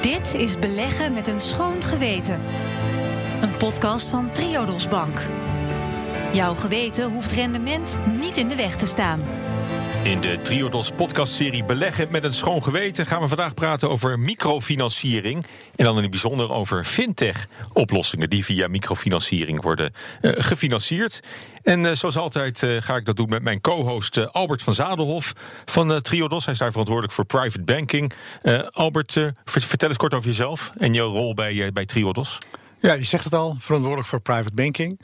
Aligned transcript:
Dit 0.00 0.34
is 0.34 0.58
Beleggen 0.58 1.12
met 1.12 1.26
een 1.26 1.40
schoon 1.40 1.82
geweten. 1.82 2.40
Een 3.40 3.56
podcast 3.58 4.08
van 4.08 4.30
Triodos 4.30 4.88
Bank. 4.88 5.28
Jouw 6.32 6.54
geweten 6.54 7.10
hoeft 7.10 7.32
rendement 7.32 7.98
niet 8.20 8.36
in 8.36 8.48
de 8.48 8.56
weg 8.56 8.76
te 8.76 8.86
staan. 8.86 9.20
In 10.02 10.20
de 10.20 10.38
Triodos 10.38 10.90
podcastserie 10.90 11.64
Beleggen 11.64 12.08
met 12.10 12.24
een 12.24 12.32
schoon 12.32 12.62
geweten 12.62 13.06
gaan 13.06 13.20
we 13.20 13.28
vandaag 13.28 13.54
praten 13.54 13.90
over 13.90 14.18
microfinanciering. 14.18 15.46
En 15.76 15.84
dan 15.84 15.96
in 15.96 16.02
het 16.02 16.10
bijzonder 16.10 16.52
over 16.52 16.84
fintech-oplossingen 16.84 18.30
die 18.30 18.44
via 18.44 18.68
microfinanciering 18.68 19.62
worden 19.62 19.92
uh, 20.20 20.32
gefinancierd. 20.36 21.20
En 21.62 21.84
uh, 21.84 21.92
zoals 21.92 22.16
altijd 22.16 22.62
uh, 22.62 22.82
ga 22.82 22.96
ik 22.96 23.04
dat 23.04 23.16
doen 23.16 23.28
met 23.28 23.42
mijn 23.42 23.60
co-host 23.60 24.32
Albert 24.32 24.62
van 24.62 24.74
Zadelhof 24.74 25.32
van 25.64 26.02
Triodos. 26.02 26.44
Hij 26.44 26.52
is 26.52 26.60
daar 26.60 26.70
verantwoordelijk 26.70 27.14
voor 27.14 27.24
private 27.24 27.62
banking. 27.62 28.12
Albert, 28.70 29.12
vertel 29.44 29.88
eens 29.88 29.98
kort 29.98 30.14
over 30.14 30.28
jezelf 30.28 30.72
en 30.78 30.94
jouw 30.94 31.12
rol 31.12 31.34
bij, 31.34 31.72
bij 31.72 31.86
Triodos. 31.86 32.38
Ja, 32.80 32.92
je 32.92 33.02
zegt 33.02 33.24
het 33.24 33.34
al, 33.34 33.56
verantwoordelijk 33.58 34.08
voor 34.08 34.20
private 34.20 34.54
banking. 34.54 35.00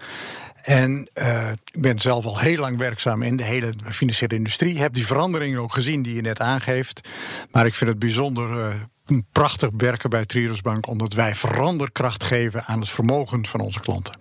En 0.67 1.09
uh, 1.15 1.51
ik 1.73 1.81
ben 1.81 1.99
zelf 1.99 2.25
al 2.25 2.39
heel 2.39 2.59
lang 2.59 2.79
werkzaam 2.79 3.23
in 3.23 3.37
de 3.37 3.45
hele 3.45 3.73
financiële 3.85 4.35
industrie. 4.35 4.79
Heb 4.79 4.93
die 4.93 5.07
veranderingen 5.07 5.61
ook 5.61 5.73
gezien 5.73 6.03
die 6.03 6.15
je 6.15 6.21
net 6.21 6.41
aangeeft. 6.41 7.09
Maar 7.51 7.67
ik 7.67 7.75
vind 7.75 7.91
het 7.91 7.99
bijzonder 7.99 8.77
uh, 9.09 9.21
prachtig 9.33 9.71
werken 9.77 10.11
bij 10.11 10.25
Triodos 10.25 10.61
Bank... 10.61 10.87
omdat 10.87 11.13
wij 11.13 11.35
veranderkracht 11.35 12.25
geven 12.25 12.65
aan 12.65 12.81
het 12.81 12.89
vermogen 12.89 13.47
van 13.47 13.61
onze 13.61 13.81
klanten. 13.81 14.19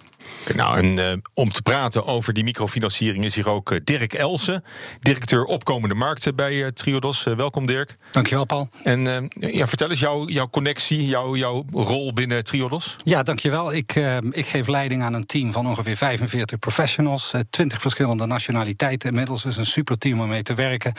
Nou, 0.56 0.78
en 0.78 0.98
uh, 0.98 1.14
om 1.34 1.52
te 1.52 1.62
praten 1.62 2.06
over 2.06 2.34
die 2.34 2.44
microfinanciering 2.44 3.24
is 3.26 3.36
hier 3.36 3.50
ook 3.50 3.72
uh, 3.72 3.80
Dirk 3.84 4.14
Elsen, 4.14 4.64
directeur 5.00 5.44
opkomende 5.44 5.96
markten 5.96 6.36
bij 6.36 6.54
uh, 6.54 6.68
Triodos. 6.68 7.24
welkom 7.24 7.66
Dirk. 7.66 7.98
Dankjewel 8.12 8.46
Paul. 8.46 8.70
En 8.84 9.30
ja, 9.40 9.68
vertel 9.68 9.90
eens 9.90 10.00
jouw, 10.00 10.28
jouw 10.28 10.50
connectie, 10.50 11.06
jouw, 11.06 11.36
jouw 11.36 11.66
rol 11.74 12.14
binnen 12.14 12.44
Triodos. 12.44 12.96
Ja, 13.04 13.24
dankjewel. 13.24 13.74
Ik, 13.74 13.96
ik 14.32 14.46
geef 14.46 14.68
leiding 14.68 15.04
aan 15.04 15.14
een 15.14 15.26
team 15.26 15.52
van 15.52 15.68
ongeveer 15.68 15.98
45 15.98 16.60
professionals, 16.60 17.32
20 17.50 17.82
verschillende 17.82 18.26
nationaliteiten. 18.26 19.10
Inmiddels 19.10 19.46
is 19.46 19.58
een 19.58 19.66
super 19.66 19.98
team 19.98 20.22
om 20.22 20.28
mee 20.28 20.44
te 20.44 20.54
werken. 20.54 20.94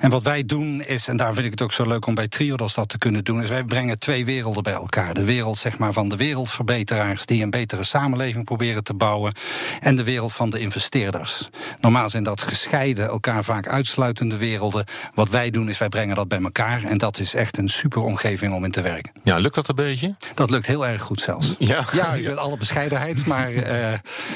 En 0.00 0.10
wat 0.10 0.22
wij 0.22 0.44
doen 0.44 0.82
is, 0.82 1.08
en 1.08 1.16
daar 1.16 1.34
vind 1.34 1.44
ik 1.44 1.50
het 1.50 1.62
ook 1.62 1.72
zo 1.72 1.86
leuk 1.86 2.06
om 2.06 2.14
bij 2.14 2.28
Triodos 2.28 2.74
dat 2.74 2.88
te 2.88 2.98
kunnen 2.98 3.24
doen, 3.24 3.42
is 3.42 3.48
wij 3.48 3.64
brengen 3.64 3.98
twee 3.98 4.24
werelden 4.24 4.62
bij 4.62 4.72
elkaar. 4.72 5.14
De 5.14 5.24
wereld 5.24 5.58
zeg 5.58 5.78
maar 5.78 5.92
van 5.92 6.08
de 6.08 6.16
wereldverbeteraars 6.16 7.26
die 7.26 7.42
een 7.42 7.50
betere 7.50 7.84
samenleving 7.84 8.44
proberen 8.44 8.63
te 8.72 8.94
bouwen. 8.94 9.32
En 9.80 9.96
de 9.96 10.04
wereld 10.04 10.32
van 10.32 10.50
de 10.50 10.58
investeerders. 10.58 11.48
Normaal 11.80 12.08
zijn 12.08 12.22
dat 12.22 12.42
gescheiden, 12.42 13.08
elkaar 13.08 13.44
vaak 13.44 13.68
uitsluitende 13.68 14.36
werelden. 14.36 14.84
Wat 15.14 15.28
wij 15.28 15.50
doen 15.50 15.68
is 15.68 15.78
wij 15.78 15.88
brengen 15.88 16.16
dat 16.16 16.28
bij 16.28 16.40
elkaar. 16.42 16.84
En 16.84 16.98
dat 16.98 17.18
is 17.18 17.34
echt 17.34 17.58
een 17.58 17.68
super 17.68 18.02
omgeving 18.02 18.54
om 18.54 18.64
in 18.64 18.70
te 18.70 18.80
werken. 18.80 19.12
Ja, 19.22 19.36
lukt 19.36 19.54
dat 19.54 19.68
een 19.68 19.74
beetje? 19.74 20.14
Dat 20.34 20.50
lukt 20.50 20.66
heel 20.66 20.86
erg 20.86 21.02
goed 21.02 21.20
zelfs. 21.20 21.54
Ja, 21.58 21.84
ja 21.92 22.14
ik 22.14 22.24
ben 22.34 22.38
alle 22.38 22.56
bescheidenheid. 22.56 23.26
Maar 23.26 23.52
uh, 23.52 23.92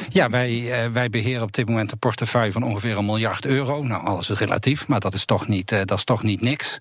ja, 0.09 0.31
wij, 0.31 0.51
uh, 0.51 0.93
wij 0.93 1.11
beheren 1.11 1.43
op 1.43 1.53
dit 1.53 1.69
moment 1.69 1.93
een 1.93 1.99
portefeuille 1.99 2.53
van 2.53 2.63
ongeveer 2.63 2.99
een 2.99 3.05
miljard 3.05 3.47
euro. 3.47 3.83
Nou, 3.83 4.05
alles 4.05 4.31
is 4.31 4.39
relatief, 4.39 4.89
maar 4.89 5.01
dat 5.01 5.15
is 5.15 5.25
toch 5.25 5.49
niet, 5.49 5.73
uh, 5.73 5.79
dat 5.85 5.99
is 5.99 6.05
toch 6.05 6.23
niet 6.23 6.41
niks. 6.41 6.79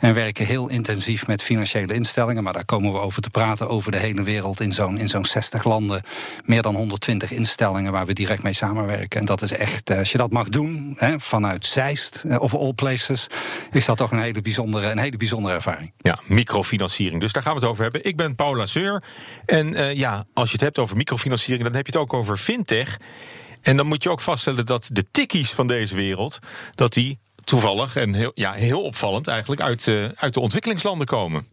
En 0.00 0.14
werken 0.14 0.46
heel 0.46 0.68
intensief 0.68 1.26
met 1.26 1.42
financiële 1.42 1.94
instellingen. 1.94 2.42
Maar 2.42 2.52
daar 2.52 2.64
komen 2.64 2.92
we 2.92 2.98
over 2.98 3.22
te 3.22 3.30
praten 3.30 3.68
over 3.68 3.92
de 3.92 3.98
hele 3.98 4.22
wereld 4.22 4.60
in 4.60 4.72
zo'n 4.72 5.00
zo'n 5.04 5.24
60 5.24 5.64
landen. 5.64 6.02
Meer 6.44 6.62
dan 6.62 6.74
100 6.74 6.89
120 6.90 7.30
instellingen 7.30 7.92
waar 7.92 8.06
we 8.06 8.12
direct 8.12 8.42
mee 8.42 8.52
samenwerken. 8.52 9.20
En 9.20 9.26
dat 9.26 9.42
is 9.42 9.52
echt, 9.52 9.90
eh, 9.90 9.98
als 9.98 10.12
je 10.12 10.18
dat 10.18 10.32
mag 10.32 10.48
doen 10.48 10.92
hè, 10.96 11.20
vanuit 11.20 11.66
Zeist 11.66 12.24
eh, 12.28 12.40
of 12.40 12.54
all 12.54 12.72
places, 12.72 13.26
is 13.72 13.84
dat 13.84 13.96
toch 13.96 14.10
een 14.10 14.20
hele 14.20 14.40
bijzondere, 14.40 14.90
een 14.90 14.98
hele 14.98 15.16
bijzondere 15.16 15.54
ervaring. 15.54 15.92
Ja, 15.98 16.18
microfinanciering. 16.26 17.20
Dus 17.20 17.32
daar 17.32 17.42
gaan 17.42 17.54
we 17.54 17.60
het 17.60 17.68
over 17.68 17.82
hebben. 17.82 18.04
Ik 18.04 18.16
ben 18.16 18.34
Paula 18.34 18.66
Seur. 18.66 19.02
En 19.46 19.72
uh, 19.72 19.94
ja, 19.94 20.24
als 20.34 20.46
je 20.46 20.52
het 20.52 20.60
hebt 20.60 20.78
over 20.78 20.96
microfinanciering, 20.96 21.64
dan 21.64 21.76
heb 21.76 21.86
je 21.86 21.92
het 21.92 22.00
ook 22.00 22.12
over 22.12 22.36
fintech. 22.36 22.96
En 23.60 23.76
dan 23.76 23.86
moet 23.86 24.02
je 24.02 24.10
ook 24.10 24.20
vaststellen 24.20 24.66
dat 24.66 24.88
de 24.92 25.04
tikkies 25.10 25.50
van 25.50 25.66
deze 25.66 25.94
wereld, 25.94 26.38
dat 26.74 26.92
die 26.92 27.18
toevallig 27.44 27.96
en 27.96 28.14
heel, 28.14 28.30
ja, 28.34 28.52
heel 28.52 28.82
opvallend 28.82 29.26
eigenlijk 29.26 29.60
uit, 29.60 29.88
uit 30.14 30.34
de 30.34 30.40
ontwikkelingslanden 30.40 31.06
komen. 31.06 31.46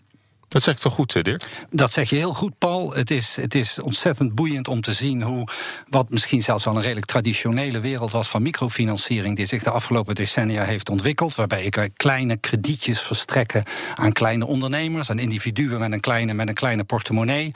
Dat 0.48 0.64
zeg 0.64 0.74
ik 0.74 0.80
toch 0.80 0.94
goed, 0.94 1.24
Dirk? 1.24 1.48
Dat 1.70 1.92
zeg 1.92 2.10
je 2.10 2.16
heel 2.16 2.34
goed, 2.34 2.58
Paul. 2.58 2.94
Het 2.94 3.12
is, 3.12 3.36
het 3.36 3.56
is 3.56 3.80
ontzettend 3.80 4.36
boeiend 4.36 4.68
om 4.68 4.82
te 4.82 4.94
zien 4.94 5.22
hoe 5.22 5.48
wat 5.90 6.10
misschien 6.10 6.42
zelfs 6.42 6.66
wel 6.66 6.76
een 6.76 6.82
redelijk 6.82 7.06
traditionele 7.06 7.80
wereld 7.80 8.12
was 8.12 8.28
van 8.28 8.42
microfinanciering, 8.42 9.36
die 9.36 9.46
zich 9.46 9.64
de 9.64 9.70
afgelopen 9.70 10.16
decennia 10.16 10.64
heeft 10.64 10.90
ontwikkeld. 10.90 11.36
Waarbij 11.36 11.64
ik 11.64 11.90
kleine 11.96 12.38
kredietjes 12.38 13.02
verstrekken 13.02 13.64
aan 13.96 14.12
kleine 14.12 14.46
ondernemers, 14.46 15.10
aan 15.10 15.20
individuen 15.20 15.80
met 15.80 15.92
een 15.92 16.00
kleine, 16.00 16.34
met 16.34 16.48
een 16.48 16.54
kleine 16.54 16.84
portemonnee. 16.84 17.52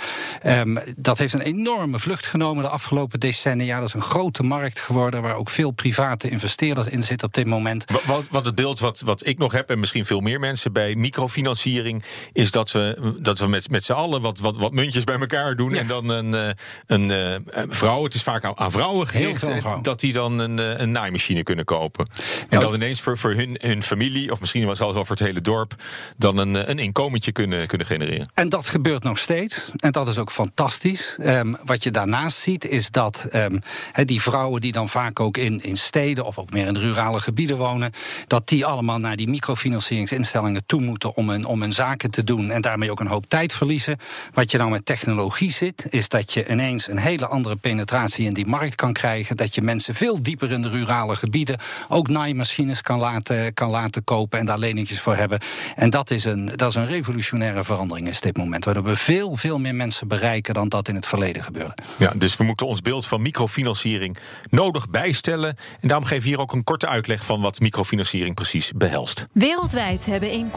Um, 0.45 0.79
dat 0.97 1.17
heeft 1.17 1.33
een 1.33 1.41
enorme 1.41 1.99
vlucht 1.99 2.25
genomen 2.25 2.63
de 2.63 2.69
afgelopen 2.69 3.19
decennia. 3.19 3.79
Dat 3.79 3.87
is 3.87 3.93
een 3.93 4.01
grote 4.01 4.43
markt 4.43 4.79
geworden 4.79 5.21
waar 5.21 5.35
ook 5.35 5.49
veel 5.49 5.71
private 5.71 6.29
investeerders 6.29 6.87
in 6.87 7.03
zitten 7.03 7.27
op 7.27 7.33
dit 7.33 7.45
moment. 7.45 7.85
Wat, 8.05 8.23
wat 8.29 8.45
het 8.45 8.55
beeld 8.55 8.79
wat, 8.79 8.99
wat 8.99 9.27
ik 9.27 9.37
nog 9.37 9.51
heb, 9.51 9.69
en 9.69 9.79
misschien 9.79 10.05
veel 10.05 10.19
meer 10.19 10.39
mensen 10.39 10.73
bij 10.73 10.95
microfinanciering, 10.95 12.03
is 12.33 12.51
dat 12.51 12.71
we 12.71 12.79
dat 13.19 13.39
we 13.39 13.47
met, 13.47 13.69
met 13.69 13.83
z'n 13.83 13.91
allen 13.91 14.21
wat, 14.21 14.39
wat, 14.39 14.57
wat 14.57 14.71
muntjes 14.71 15.03
bij 15.03 15.19
elkaar 15.19 15.55
doen. 15.55 15.73
En 15.73 15.87
dan 15.87 16.09
een, 16.09 16.33
eh, 16.33 16.49
een, 16.85 17.11
eh, 17.11 17.31
een, 17.31 17.73
vrouw, 17.73 18.03
het 18.03 18.13
is 18.13 18.23
vaak 18.23 18.43
aan 18.55 18.71
vrouwen 18.71 19.07
gericht, 19.07 19.47
dat 19.81 19.99
die 19.99 20.13
dan 20.13 20.39
een, 20.39 20.59
eh, 20.59 20.79
een 20.79 20.91
naaimachine 20.91 21.43
kunnen 21.43 21.65
kopen. 21.65 22.09
En 22.49 22.59
dan 22.59 22.73
ineens 22.73 23.01
voor, 23.01 23.17
voor 23.17 23.33
hun, 23.33 23.57
hun 23.61 23.83
familie, 23.83 24.31
of 24.31 24.39
misschien 24.39 24.65
wel 24.65 24.75
zelfs 24.75 24.93
wel 24.93 25.05
voor 25.05 25.15
het 25.15 25.25
hele 25.25 25.41
dorp, 25.41 25.75
dan 26.17 26.37
een, 26.37 26.69
een 26.69 26.79
inkomentje 26.79 27.31
kunnen, 27.31 27.67
kunnen 27.67 27.87
genereren. 27.87 28.31
En 28.33 28.49
dat 28.49 28.67
gebeurt 28.67 29.03
nog 29.03 29.17
steeds. 29.17 29.71
En 29.75 29.91
dat 29.91 30.07
is 30.07 30.17
ook 30.17 30.31
fantastisch. 30.31 31.17
Um, 31.19 31.57
wat 31.65 31.83
je 31.83 31.91
daarnaast 31.91 32.37
ziet, 32.37 32.65
is 32.65 32.91
dat 32.91 33.27
um, 33.33 33.61
die 34.05 34.21
vrouwen 34.21 34.61
die 34.61 34.71
dan 34.71 34.89
vaak 34.89 35.19
ook 35.19 35.37
in, 35.37 35.63
in 35.63 35.77
steden 35.77 36.25
of 36.25 36.37
ook 36.37 36.51
meer 36.51 36.67
in 36.67 36.77
rurale 36.77 37.19
gebieden 37.19 37.57
wonen, 37.57 37.91
dat 38.27 38.47
die 38.47 38.65
allemaal 38.65 38.97
naar 38.97 39.15
die 39.15 39.29
microfinancieringsinstellingen 39.29 40.65
toe 40.65 40.81
moeten 40.81 41.15
om 41.15 41.29
hun, 41.29 41.45
om 41.45 41.61
hun 41.61 41.73
zaken 41.73 42.11
te 42.11 42.23
doen. 42.23 42.49
En 42.49 42.61
daarmee 42.71 42.91
ook 42.91 42.99
een 42.99 43.07
hoop 43.07 43.25
tijd 43.27 43.53
verliezen. 43.53 43.97
Wat 44.33 44.51
je 44.51 44.57
nou 44.57 44.69
met 44.69 44.85
technologie 44.85 45.51
zit, 45.51 45.85
is 45.89 46.09
dat 46.09 46.33
je 46.33 46.49
ineens 46.49 46.87
een 46.87 46.97
hele 46.97 47.27
andere 47.27 47.55
penetratie 47.55 48.25
in 48.25 48.33
die 48.33 48.45
markt 48.45 48.75
kan 48.75 48.93
krijgen. 48.93 49.37
Dat 49.37 49.55
je 49.55 49.61
mensen 49.61 49.95
veel 49.95 50.21
dieper 50.21 50.51
in 50.51 50.61
de 50.61 50.69
rurale 50.69 51.15
gebieden 51.15 51.59
ook 51.89 52.07
naaimachines 52.07 52.81
kan 52.81 52.99
laten, 52.99 53.53
kan 53.53 53.69
laten 53.69 54.03
kopen 54.03 54.39
en 54.39 54.45
daar 54.45 54.57
leningjes 54.57 54.99
voor 54.99 55.15
hebben. 55.15 55.39
En 55.75 55.89
dat 55.89 56.11
is, 56.11 56.23
een, 56.23 56.45
dat 56.45 56.69
is 56.69 56.75
een 56.75 56.85
revolutionaire 56.85 57.63
verandering 57.63 58.07
in 58.07 58.13
dit 58.19 58.37
moment. 58.37 58.65
Waardoor 58.65 58.83
we 58.83 58.95
veel, 58.95 59.35
veel 59.35 59.59
meer 59.59 59.75
mensen 59.75 60.07
bereiken 60.07 60.53
dan 60.53 60.69
dat 60.69 60.87
in 60.87 60.95
het 60.95 61.05
verleden 61.05 61.43
gebeurde. 61.43 61.73
Ja, 61.97 62.13
dus 62.17 62.37
we 62.37 62.43
moeten 62.43 62.67
ons 62.67 62.81
beeld 62.81 63.07
van 63.07 63.21
microfinanciering 63.21 64.17
nodig 64.49 64.89
bijstellen. 64.89 65.55
En 65.79 65.87
daarom 65.87 66.05
geef 66.05 66.17
ik 66.17 66.23
hier 66.23 66.39
ook 66.39 66.53
een 66.53 66.63
korte 66.63 66.87
uitleg 66.87 67.25
van 67.25 67.41
wat 67.41 67.59
microfinanciering 67.59 68.35
precies 68.35 68.71
behelst. 68.75 69.25
Wereldwijd 69.31 70.05
hebben 70.05 70.51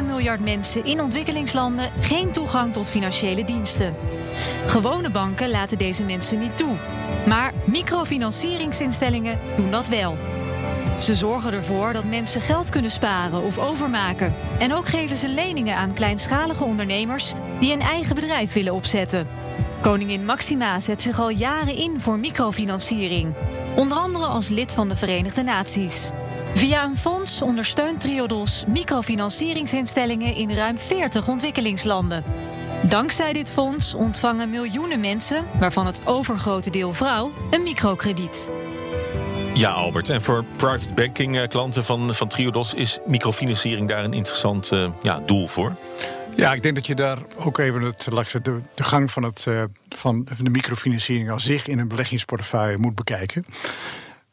1,7 0.00 0.04
miljard 0.06 0.44
mensen 0.44 0.84
in 0.84 1.00
ontwikkeling 1.00 1.39
geen 2.00 2.32
toegang 2.32 2.72
tot 2.72 2.90
financiële 2.90 3.44
diensten. 3.44 3.96
Gewone 4.66 5.10
banken 5.10 5.50
laten 5.50 5.78
deze 5.78 6.04
mensen 6.04 6.38
niet 6.38 6.56
toe. 6.56 6.78
Maar 7.26 7.52
microfinancieringsinstellingen 7.66 9.38
doen 9.56 9.70
dat 9.70 9.88
wel. 9.88 10.16
Ze 10.98 11.14
zorgen 11.14 11.52
ervoor 11.52 11.92
dat 11.92 12.04
mensen 12.04 12.40
geld 12.40 12.70
kunnen 12.70 12.90
sparen 12.90 13.42
of 13.42 13.58
overmaken. 13.58 14.34
En 14.58 14.74
ook 14.74 14.86
geven 14.86 15.16
ze 15.16 15.28
leningen 15.28 15.76
aan 15.76 15.94
kleinschalige 15.94 16.64
ondernemers 16.64 17.32
die 17.60 17.72
een 17.72 17.80
eigen 17.80 18.14
bedrijf 18.14 18.52
willen 18.52 18.74
opzetten. 18.74 19.26
Koningin 19.80 20.24
Maxima 20.24 20.80
zet 20.80 21.02
zich 21.02 21.20
al 21.20 21.30
jaren 21.30 21.74
in 21.76 22.00
voor 22.00 22.18
microfinanciering. 22.18 23.34
Onder 23.76 23.98
andere 23.98 24.26
als 24.26 24.48
lid 24.48 24.74
van 24.74 24.88
de 24.88 24.96
Verenigde 24.96 25.42
Naties. 25.42 26.10
Via 26.60 26.84
een 26.84 26.96
fonds 26.96 27.42
ondersteunt 27.42 28.00
Triodos 28.00 28.64
microfinancieringsinstellingen 28.68 30.34
in 30.34 30.50
ruim 30.50 30.78
40 30.78 31.28
ontwikkelingslanden. 31.28 32.24
Dankzij 32.88 33.32
dit 33.32 33.50
fonds 33.50 33.94
ontvangen 33.94 34.50
miljoenen 34.50 35.00
mensen, 35.00 35.46
waarvan 35.58 35.86
het 35.86 36.00
overgrote 36.04 36.70
deel 36.70 36.92
vrouw, 36.92 37.32
een 37.50 37.62
microkrediet. 37.62 38.52
Ja, 39.54 39.70
Albert. 39.70 40.08
En 40.08 40.22
voor 40.22 40.44
private 40.56 40.94
banking 40.94 41.36
eh, 41.38 41.48
klanten 41.48 41.84
van, 41.84 42.14
van 42.14 42.28
Triodos 42.28 42.74
is 42.74 42.98
microfinanciering 43.06 43.88
daar 43.88 44.04
een 44.04 44.12
interessant 44.12 44.72
uh, 44.72 44.92
ja, 45.02 45.20
doel 45.20 45.46
voor? 45.46 45.76
Ja, 46.36 46.52
ik 46.52 46.62
denk 46.62 46.74
dat 46.74 46.86
je 46.86 46.94
daar 46.94 47.18
ook 47.36 47.58
even 47.58 47.82
het, 47.82 48.08
de, 48.42 48.60
de 48.74 48.82
gang 48.82 49.10
van, 49.10 49.22
het, 49.22 49.44
uh, 49.48 49.62
van 49.88 50.28
de 50.38 50.50
microfinanciering 50.50 51.30
als 51.30 51.44
zich 51.44 51.66
in 51.66 51.78
een 51.78 51.88
beleggingsportefeuille 51.88 52.78
moet 52.78 52.94
bekijken. 52.94 53.44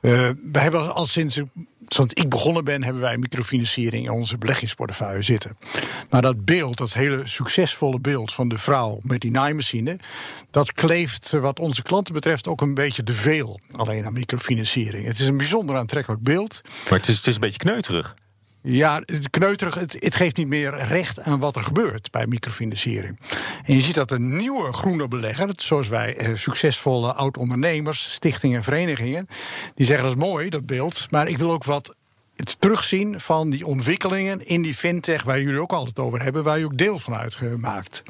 Uh, 0.01 0.29
we 0.51 0.59
hebben 0.59 0.93
al 0.93 1.05
sinds 1.05 1.41
sinds 1.87 2.13
ik 2.13 2.29
begonnen 2.29 2.63
ben, 2.63 2.83
hebben 2.83 3.01
wij 3.01 3.17
microfinanciering 3.17 4.05
in 4.05 4.11
onze 4.11 4.37
beleggingsportefeuille 4.37 5.21
zitten. 5.21 5.57
Maar 6.09 6.21
dat 6.21 6.45
beeld, 6.45 6.77
dat 6.77 6.93
hele 6.93 7.27
succesvolle 7.27 7.99
beeld 7.99 8.33
van 8.33 8.47
de 8.47 8.57
vrouw 8.57 8.99
met 9.01 9.21
die 9.21 9.31
naaimachine, 9.31 9.99
dat 10.51 10.73
kleeft 10.73 11.31
wat 11.31 11.59
onze 11.59 11.81
klanten 11.81 12.13
betreft 12.13 12.47
ook 12.47 12.61
een 12.61 12.73
beetje 12.73 13.03
te 13.03 13.13
veel 13.13 13.59
alleen 13.71 14.05
aan 14.05 14.13
microfinanciering. 14.13 15.05
Het 15.05 15.19
is 15.19 15.27
een 15.27 15.37
bijzonder 15.37 15.77
aantrekkelijk 15.77 16.23
beeld. 16.23 16.61
Maar 16.89 16.99
het 16.99 17.07
is, 17.07 17.17
het 17.17 17.27
is 17.27 17.33
een 17.33 17.41
beetje 17.41 17.57
kneuterig. 17.57 18.15
Ja, 18.69 19.01
het 19.05 19.29
kneuterig, 19.29 19.75
het, 19.75 20.15
geeft 20.15 20.37
niet 20.37 20.47
meer 20.47 20.85
recht 20.85 21.19
aan 21.19 21.39
wat 21.39 21.55
er 21.55 21.63
gebeurt 21.63 22.11
bij 22.11 22.27
microfinanciering. 22.27 23.19
En 23.63 23.73
je 23.73 23.81
ziet 23.81 23.95
dat 23.95 24.11
een 24.11 24.37
nieuwe 24.37 24.73
groene 24.73 25.07
belegger, 25.07 25.49
zoals 25.55 25.87
wij, 25.87 26.17
eh, 26.17 26.35
succesvolle 26.35 27.13
oud-ondernemers, 27.13 28.11
stichtingen, 28.11 28.63
verenigingen, 28.63 29.27
die 29.75 29.85
zeggen 29.85 30.05
dat 30.05 30.15
is 30.15 30.23
mooi, 30.23 30.49
dat 30.49 30.65
beeld, 30.65 31.07
maar 31.09 31.27
ik 31.27 31.37
wil 31.37 31.51
ook 31.51 31.63
wat 31.63 31.95
het 32.35 32.61
terugzien 32.61 33.19
van 33.19 33.49
die 33.49 33.65
ontwikkelingen 33.65 34.45
in 34.45 34.61
die 34.61 34.75
fintech, 34.75 35.23
waar 35.23 35.41
jullie 35.41 35.61
ook 35.61 35.73
altijd 35.73 35.99
over 35.99 36.23
hebben, 36.23 36.43
waar 36.43 36.59
je 36.59 36.65
ook 36.65 36.77
deel 36.77 36.99
van 36.99 37.15
uitgemaakt. 37.15 38.03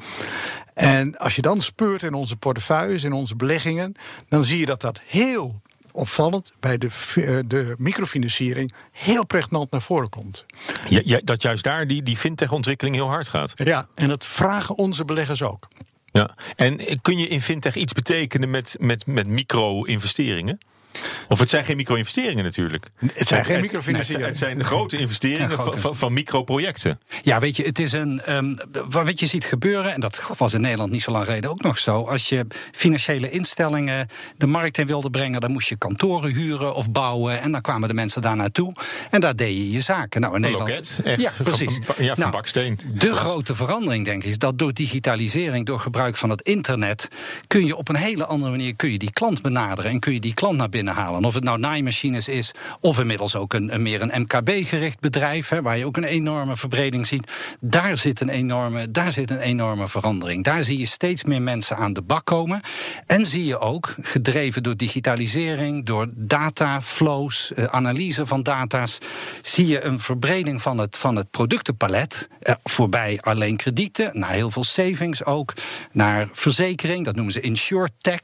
En 0.74 1.16
als 1.16 1.36
je 1.36 1.42
dan 1.42 1.60
speurt 1.60 2.02
in 2.02 2.14
onze 2.14 2.36
portefeuilles, 2.36 3.04
in 3.04 3.12
onze 3.12 3.36
beleggingen, 3.36 3.94
dan 4.28 4.44
zie 4.44 4.58
je 4.58 4.66
dat 4.66 4.80
dat 4.80 5.02
heel 5.06 5.60
opvallend 5.98 6.52
bij 6.60 6.78
de, 6.78 6.86
eh, 6.86 7.38
de 7.46 7.74
microfinanciering 7.78 8.72
heel 8.92 9.26
pregnant 9.26 9.70
naar 9.70 9.82
voren 9.82 10.08
komt. 10.08 10.44
Ja, 10.88 11.00
ja, 11.04 11.20
dat 11.24 11.42
juist 11.42 11.64
daar 11.64 11.86
die, 11.86 12.02
die 12.02 12.16
fintech-ontwikkeling 12.16 12.96
heel 12.96 13.08
hard 13.08 13.28
gaat. 13.28 13.52
Ja, 13.54 13.88
en 13.94 14.08
dat 14.08 14.26
vragen 14.26 14.74
onze 14.74 15.04
beleggers 15.04 15.42
ook. 15.42 15.68
Ja, 16.12 16.34
en 16.56 17.00
kun 17.02 17.18
je 17.18 17.28
in 17.28 17.40
fintech 17.40 17.76
iets 17.76 17.92
betekenen 17.92 18.50
met, 18.50 18.76
met, 18.80 19.06
met 19.06 19.26
micro-investeringen? 19.26 20.58
Of 21.28 21.38
het 21.38 21.50
zijn 21.50 21.64
geen 21.64 21.76
micro-investeringen 21.76 22.44
natuurlijk. 22.44 22.86
Het 23.12 23.28
zijn 23.28 23.44
geen 23.44 23.60
microfinancieringen. 23.60 24.28
Het 24.28 24.38
zijn 24.38 24.64
grote 24.64 24.96
investeringen 24.98 25.50
van, 25.50 25.78
van, 25.78 25.96
van 25.96 26.12
microprojecten. 26.12 27.00
Ja, 27.22 27.38
weet 27.38 27.56
je, 27.56 27.62
het 27.62 27.78
is 27.78 27.92
een. 27.92 28.22
Um, 28.32 28.56
wat 28.88 29.20
je 29.20 29.26
ziet 29.26 29.44
gebeuren, 29.44 29.92
en 29.92 30.00
dat 30.00 30.30
was 30.36 30.52
in 30.52 30.60
Nederland 30.60 30.90
niet 30.90 31.02
zo 31.02 31.10
lang 31.10 31.24
geleden 31.24 31.50
ook 31.50 31.62
nog 31.62 31.78
zo. 31.78 32.02
Als 32.02 32.28
je 32.28 32.46
financiële 32.72 33.30
instellingen 33.30 34.08
de 34.36 34.46
markt 34.46 34.78
in 34.78 34.86
wilde 34.86 35.10
brengen, 35.10 35.40
dan 35.40 35.50
moest 35.50 35.68
je 35.68 35.76
kantoren 35.76 36.30
huren 36.32 36.74
of 36.74 36.90
bouwen. 36.90 37.40
En 37.40 37.52
dan 37.52 37.60
kwamen 37.60 37.88
de 37.88 37.94
mensen 37.94 38.22
daar 38.22 38.36
naartoe. 38.36 38.72
En 39.10 39.20
daar 39.20 39.36
deed 39.36 39.56
je 39.56 39.70
je 39.70 39.80
zaken. 39.80 40.20
Nou, 40.20 40.34
in 40.34 40.40
Nederland. 40.40 40.68
Loket, 40.68 41.00
echt, 41.04 41.20
ja, 41.20 41.32
precies. 41.42 41.78
Van, 41.84 42.04
ja, 42.04 42.14
van 42.14 42.18
nou, 42.18 42.30
baksteen. 42.30 42.78
De 42.94 43.14
grote 43.14 43.54
verandering, 43.54 44.04
denk 44.04 44.22
ik, 44.22 44.28
is 44.28 44.38
dat 44.38 44.58
door 44.58 44.72
digitalisering, 44.72 45.66
door 45.66 45.80
gebruik 45.80 46.16
van 46.16 46.30
het 46.30 46.42
internet, 46.42 47.08
kun 47.46 47.66
je 47.66 47.76
op 47.76 47.88
een 47.88 47.96
hele 47.96 48.24
andere 48.24 48.50
manier 48.50 48.76
kun 48.76 48.90
je 48.92 48.98
die 48.98 49.12
klant 49.12 49.42
benaderen 49.42 49.90
en 49.90 50.00
kun 50.00 50.12
je 50.12 50.20
die 50.20 50.34
klant 50.34 50.56
naar 50.56 50.68
binnen 50.68 50.87
halen. 50.90 51.24
Of 51.24 51.34
het 51.34 51.44
nou 51.44 51.58
naaimachines 51.58 52.28
is, 52.28 52.52
of 52.80 52.98
inmiddels 52.98 53.36
ook 53.36 53.52
een, 53.52 53.82
meer 53.82 54.02
een 54.02 54.20
MKB-gericht 54.22 55.00
bedrijf, 55.00 55.48
hè, 55.48 55.62
waar 55.62 55.78
je 55.78 55.86
ook 55.86 55.96
een 55.96 56.04
enorme 56.04 56.56
verbreding 56.56 57.06
ziet. 57.06 57.32
Daar 57.60 57.96
zit, 57.96 58.20
een 58.20 58.28
enorme, 58.28 58.90
daar 58.90 59.12
zit 59.12 59.30
een 59.30 59.40
enorme 59.40 59.88
verandering. 59.88 60.44
Daar 60.44 60.62
zie 60.62 60.78
je 60.78 60.86
steeds 60.86 61.24
meer 61.24 61.42
mensen 61.42 61.76
aan 61.76 61.92
de 61.92 62.02
bak 62.02 62.24
komen. 62.24 62.60
En 63.06 63.26
zie 63.26 63.44
je 63.44 63.58
ook, 63.58 63.94
gedreven 64.00 64.62
door 64.62 64.76
digitalisering, 64.76 65.86
door 65.86 66.08
dataflows, 66.14 67.52
eh, 67.52 67.64
analyse 67.64 68.26
van 68.26 68.42
data's, 68.42 68.98
zie 69.42 69.66
je 69.66 69.82
een 69.82 70.00
verbreding 70.00 70.62
van 70.62 70.78
het, 70.78 70.96
van 70.96 71.16
het 71.16 71.30
productenpalet. 71.30 72.28
Eh, 72.40 72.54
voorbij 72.64 73.18
alleen 73.20 73.56
kredieten, 73.56 74.10
naar 74.12 74.30
heel 74.30 74.50
veel 74.50 74.64
savings 74.64 75.24
ook, 75.24 75.52
naar 75.92 76.28
verzekering, 76.32 77.04
dat 77.04 77.14
noemen 77.14 77.32
ze 77.32 77.40
insurtech, 77.40 78.20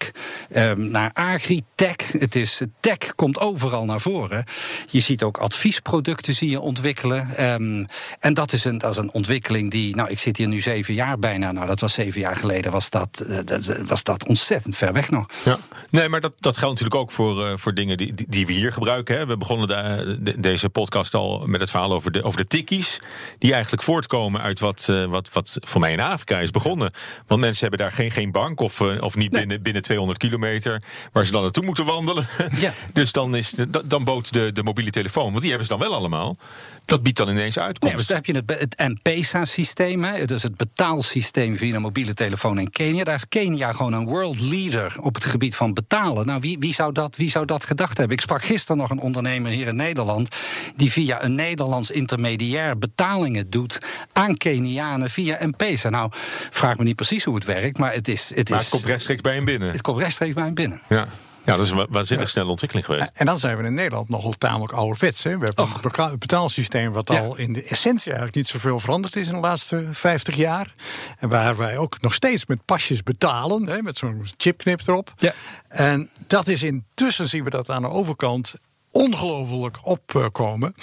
eh, 0.51 0.73
naar 0.73 1.11
agritech. 1.13 2.13
Het 2.13 2.35
is 2.35 2.54
tech 2.81 3.15
komt 3.15 3.39
overal 3.39 3.85
naar 3.85 4.01
voren. 4.01 4.45
Je 4.91 5.01
ziet 5.01 5.23
ook 5.23 5.39
adviesproducten 5.39 6.35
zie 6.35 6.51
je 6.51 6.61
ontwikkelen. 6.61 7.53
Um, 7.53 7.87
en 8.21 8.35
dat 8.35 8.53
is, 8.53 8.65
een, 8.65 8.79
dat 8.79 8.91
is 8.91 8.97
een 8.97 9.13
ontwikkeling 9.13 9.71
die, 9.71 9.97
nou, 9.97 10.11
ik 10.11 10.19
zit 10.19 10.37
hier 10.37 10.49
nu 10.49 10.61
zeven 10.61 10.95
jaar 10.95 11.19
bijna. 11.19 11.53
Nou, 11.53 11.67
dat 11.67 11.81
was 11.81 11.93
zeven 11.93 12.21
jaar 12.21 12.37
geleden, 12.37 12.73
was 12.73 12.91
dat, 12.91 13.25
eh, 13.29 13.39
dat 13.45 13.81
was 13.87 14.03
dat 14.03 14.27
ontzettend 14.27 14.77
ver 14.77 14.93
weg 14.93 15.11
nog. 15.11 15.27
Ja. 15.45 15.59
Nee, 15.91 16.09
maar 16.09 16.21
dat, 16.21 16.33
dat 16.39 16.57
geldt 16.57 16.75
natuurlijk 16.81 17.01
ook 17.01 17.11
voor, 17.11 17.47
uh, 17.47 17.53
voor 17.57 17.75
dingen 17.75 17.97
die, 17.97 18.15
die 18.29 18.47
we 18.47 18.53
hier 18.53 18.73
gebruiken. 18.73 19.17
Hè. 19.17 19.27
We 19.27 19.37
begonnen 19.37 19.69
de, 19.69 20.41
deze 20.41 20.69
podcast 20.69 21.15
al 21.15 21.43
met 21.47 21.61
het 21.61 21.71
verhaal 21.71 21.93
over 21.93 22.13
de, 22.13 22.23
over 22.23 22.41
de 22.41 22.47
tikkies. 22.47 23.01
Die 23.39 23.53
eigenlijk 23.53 23.83
voortkomen 23.83 24.41
uit 24.41 24.61
wat, 24.61 24.87
uh, 24.91 25.05
wat, 25.05 25.29
wat 25.33 25.57
voor 25.61 25.81
mij 25.81 25.93
in 25.93 26.01
Afrika 26.01 26.41
is 26.41 26.51
begonnen. 26.51 26.91
Want 27.27 27.41
mensen 27.41 27.61
hebben 27.61 27.79
daar 27.79 27.93
geen, 27.93 28.11
geen 28.11 28.33
bank 28.33 28.61
of, 28.61 28.81
of 28.81 29.17
niet 29.17 29.33
nee. 29.33 29.41
binnen, 29.41 29.63
binnen 29.63 29.83
200 29.83 30.19
kilometer 30.19 30.83
waar 31.13 31.25
ze 31.25 31.33
dan 31.33 31.43
naartoe 31.43 31.65
moeten 31.65 31.85
wandelen. 31.85 32.27
Ja. 32.65 32.75
dus 32.93 33.13
dan, 33.13 33.37
is 33.37 33.55
dan 33.85 34.05
bood 34.05 34.33
de, 34.33 34.53
de 34.53 34.63
mobiele 34.63 34.91
telefoon, 34.91 35.29
want 35.29 35.41
die 35.41 35.49
hebben 35.49 35.67
ze 35.67 35.77
dan 35.77 35.89
wel 35.89 35.95
allemaal. 35.95 36.37
Dat 36.85 37.03
biedt 37.03 37.17
dan 37.17 37.29
ineens 37.29 37.59
uitkomst. 37.59 37.83
Nee, 37.83 37.97
dus 37.97 38.07
dan 38.07 38.17
heb 38.17 38.27
je 38.27 38.57
het, 38.57 38.77
het 38.77 38.89
M-Pesa-systeem, 38.89 40.27
dus 40.27 40.43
het 40.43 40.57
betaalsysteem 40.57 41.57
via 41.57 41.75
een 41.75 41.83
mobiele 41.83 42.15
telefoon 42.15 42.59
in 42.59 42.71
Kenia. 42.71 43.05
Daar 43.05 43.15
is 43.15 43.29
Kenia 43.29 43.73
gewoon 43.73 43.93
een 43.93 44.05
world 44.05 44.41
leader 44.41 44.97
op 45.01 45.15
het 45.15 45.25
gebied 45.25 45.57
van 45.57 45.75
betalen. 45.75 46.27
Nou, 46.27 46.41
wie, 46.41 46.59
wie, 46.59 46.75
zou 46.75 46.93
dat, 46.93 47.17
wie 47.17 47.31
zou 47.31 47.45
dat 47.45 47.65
gedacht 47.65 47.99
hebben? 47.99 48.17
Ik 48.17 48.23
sprak 48.23 48.45
gisteren 48.45 48.77
nog 48.77 48.91
een 48.91 48.99
ondernemer 48.99 49.51
hier 49.51 49.67
in 49.67 49.77
Nederland... 49.77 50.37
die 50.77 50.93
via 50.93 51.25
een 51.25 51.35
Nederlands 51.35 51.91
intermediair 51.91 52.79
betalingen 52.79 53.51
doet 53.51 53.79
aan 54.13 54.37
Kenianen 54.37 55.11
via 55.11 55.47
M-Pesa. 55.47 55.89
Nou, 55.89 56.11
vraag 56.51 56.77
me 56.79 56.85
niet 56.85 56.97
precies 56.97 57.25
hoe 57.25 57.35
het 57.35 57.45
werkt, 57.45 57.79
maar 57.79 57.93
het 57.93 58.09
is... 58.09 58.31
Het 58.35 58.51
maar 58.51 58.59
is, 58.59 58.65
het 58.65 58.75
komt 58.75 58.85
rechtstreeks 58.85 59.21
bij 59.21 59.35
hem 59.35 59.45
binnen. 59.45 59.71
Het 59.71 59.83
komt 59.83 59.99
rechtstreeks 59.99 60.35
bij 60.35 60.45
hem 60.45 60.55
binnen. 60.55 60.81
Ja. 60.89 61.09
Ja, 61.45 61.57
dat 61.57 61.65
is 61.65 61.71
een 61.71 61.87
waanzinnig 61.91 62.29
snelle 62.29 62.51
ontwikkeling 62.51 62.87
geweest. 62.87 63.11
En 63.15 63.27
dan 63.27 63.39
zijn 63.39 63.57
we 63.57 63.65
in 63.65 63.75
Nederland 63.75 64.09
nogal 64.09 64.33
tamelijk 64.33 64.73
ouderwets. 64.73 65.23
Hè. 65.23 65.39
We 65.39 65.45
hebben 65.45 65.65
Och. 65.65 65.99
een 65.99 66.19
betaalsysteem 66.19 66.93
wat 66.93 67.09
ja. 67.09 67.21
al 67.21 67.37
in 67.37 67.53
de 67.53 67.63
essentie 67.63 68.07
eigenlijk 68.07 68.37
niet 68.37 68.47
zoveel 68.47 68.81
veranderd 68.81 69.17
is 69.17 69.27
in 69.27 69.35
de 69.35 69.41
laatste 69.41 69.89
50 69.93 70.37
jaar. 70.37 70.75
En 71.19 71.29
waar 71.29 71.57
wij 71.57 71.79
ook 71.79 72.01
nog 72.01 72.15
steeds 72.15 72.47
met 72.47 72.65
pasjes 72.65 73.03
betalen, 73.03 73.69
hè, 73.69 73.83
met 73.83 73.97
zo'n 73.97 74.27
chipknip 74.37 74.81
erop. 74.87 75.13
Ja. 75.17 75.33
En 75.69 76.11
dat 76.27 76.49
is 76.49 76.63
intussen, 76.63 77.29
zien 77.29 77.45
we 77.45 77.51
dat 77.51 77.71
aan 77.71 77.83
de 77.83 77.89
overkant, 77.89 78.55
ongelooflijk 78.91 79.79
opkomen. 79.83 80.75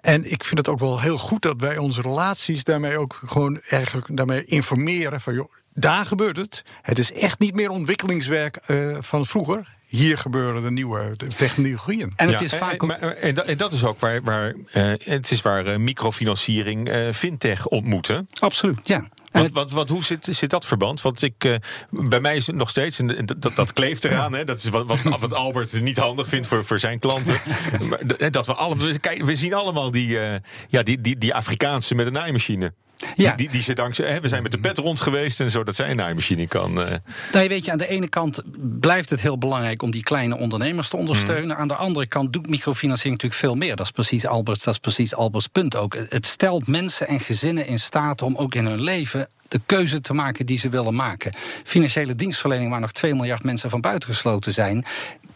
En 0.00 0.30
ik 0.30 0.44
vind 0.44 0.58
het 0.58 0.68
ook 0.68 0.78
wel 0.78 1.00
heel 1.00 1.18
goed 1.18 1.42
dat 1.42 1.60
wij 1.60 1.76
onze 1.76 2.02
relaties 2.02 2.64
daarmee 2.64 2.98
ook 2.98 3.20
gewoon 3.26 3.60
eigenlijk 3.60 4.16
daarmee 4.16 4.44
informeren 4.44 5.20
van 5.20 5.34
joh, 5.34 5.48
daar 5.74 6.06
gebeurt 6.06 6.36
het. 6.36 6.62
Het 6.82 6.98
is 6.98 7.12
echt 7.12 7.38
niet 7.38 7.54
meer 7.54 7.70
ontwikkelingswerk 7.70 8.68
uh, 8.68 8.96
van 9.00 9.26
vroeger 9.26 9.72
hier 9.94 10.18
gebeuren 10.18 10.62
de 10.62 10.70
nieuwe 10.70 11.16
technologieën. 11.36 12.12
En 12.16 12.28
het 12.28 12.40
is 12.40 12.54
vaak. 12.54 12.82
En, 12.82 13.20
en, 13.20 13.46
en, 13.46 13.56
dat 13.56 13.72
is 13.72 13.84
ook 13.84 14.00
waar, 14.00 14.22
waar 14.22 14.54
uh, 14.54 14.92
het 15.04 15.30
is 15.30 15.42
waar 15.42 15.66
uh, 15.66 15.76
microfinanciering, 15.76 16.88
uh, 16.88 17.12
fintech 17.12 17.66
ontmoeten. 17.66 18.26
Absoluut, 18.40 18.78
ja. 18.82 19.08
Wat, 19.52 19.70
wat, 19.70 19.88
hoe 19.88 20.04
zit, 20.04 20.26
zit 20.30 20.50
dat 20.50 20.66
verband? 20.66 21.02
Want 21.02 21.22
ik, 21.22 21.44
uh, 21.44 21.54
bij 21.90 22.20
mij 22.20 22.36
is 22.36 22.46
het 22.46 22.56
nog 22.56 22.68
steeds, 22.68 22.98
en 22.98 23.26
dat, 23.38 23.56
dat 23.56 23.72
kleeft 23.72 24.04
eraan, 24.04 24.32
hè, 24.32 24.44
dat 24.44 24.58
is 24.58 24.68
wat, 24.68 24.86
wat, 24.86 25.18
wat 25.20 25.32
Albert 25.32 25.80
niet 25.80 25.96
handig 25.96 26.28
vindt 26.28 26.46
voor, 26.46 26.64
voor 26.64 26.78
zijn 26.78 26.98
klanten. 26.98 27.40
maar, 27.88 28.30
dat 28.30 28.46
we, 28.46 28.54
allemaal, 28.54 28.86
we 29.18 29.36
zien 29.36 29.54
allemaal 29.54 29.90
die, 29.90 30.08
uh, 30.08 30.34
ja, 30.68 30.82
die, 30.82 31.00
die, 31.00 31.18
die 31.18 31.34
Afrikaanse 31.34 31.94
met 31.94 32.06
een 32.06 32.12
naaimachine. 32.12 32.72
Ja. 33.16 33.36
Die, 33.36 33.50
die, 33.50 33.64
die 33.64 33.74
dankzij, 33.74 34.10
hè, 34.10 34.20
we 34.20 34.28
zijn 34.28 34.42
met 34.42 34.52
de 34.52 34.58
pet 34.58 34.78
rond 34.78 35.00
geweest 35.00 35.40
en 35.40 35.50
zo 35.50 35.64
dat 35.64 35.74
zij 35.74 35.90
een 35.90 35.96
naaimachine 35.96 36.48
kan. 36.48 36.80
Uh. 36.80 36.86
Weet 37.30 37.64
je, 37.64 37.72
aan 37.72 37.78
de 37.78 37.88
ene 37.88 38.08
kant 38.08 38.42
blijft 38.80 39.10
het 39.10 39.20
heel 39.20 39.38
belangrijk 39.38 39.82
om 39.82 39.90
die 39.90 40.02
kleine 40.02 40.36
ondernemers 40.36 40.88
te 40.88 40.96
ondersteunen. 40.96 41.56
Mm. 41.56 41.60
Aan 41.62 41.68
de 41.68 41.74
andere 41.74 42.06
kant 42.06 42.32
doet 42.32 42.48
microfinanciering 42.48 43.22
natuurlijk 43.22 43.40
veel 43.40 43.54
meer. 43.66 43.76
Dat 43.76 43.86
is 43.86 43.92
precies 43.92 44.26
Alberts, 44.26 44.64
dat 44.64 44.74
is 44.74 44.80
precies 44.80 45.14
Alberts 45.14 45.46
punt 45.46 45.76
ook. 45.76 45.96
Het 46.08 46.26
stelt 46.26 46.66
mensen 46.66 47.08
en 47.08 47.20
gezinnen 47.20 47.66
in 47.66 47.78
staat 47.78 48.22
om 48.22 48.36
ook 48.36 48.54
in 48.54 48.66
hun 48.66 48.82
leven 48.82 49.28
de 49.48 49.60
keuze 49.66 50.00
te 50.00 50.14
maken 50.14 50.46
die 50.46 50.58
ze 50.58 50.68
willen 50.68 50.94
maken. 50.94 51.32
Financiële 51.64 52.14
dienstverlening, 52.14 52.70
waar 52.70 52.80
nog 52.80 52.92
2 52.92 53.14
miljard 53.14 53.42
mensen 53.42 53.70
van 53.70 53.80
buitengesloten 53.80 54.52
zijn, 54.52 54.84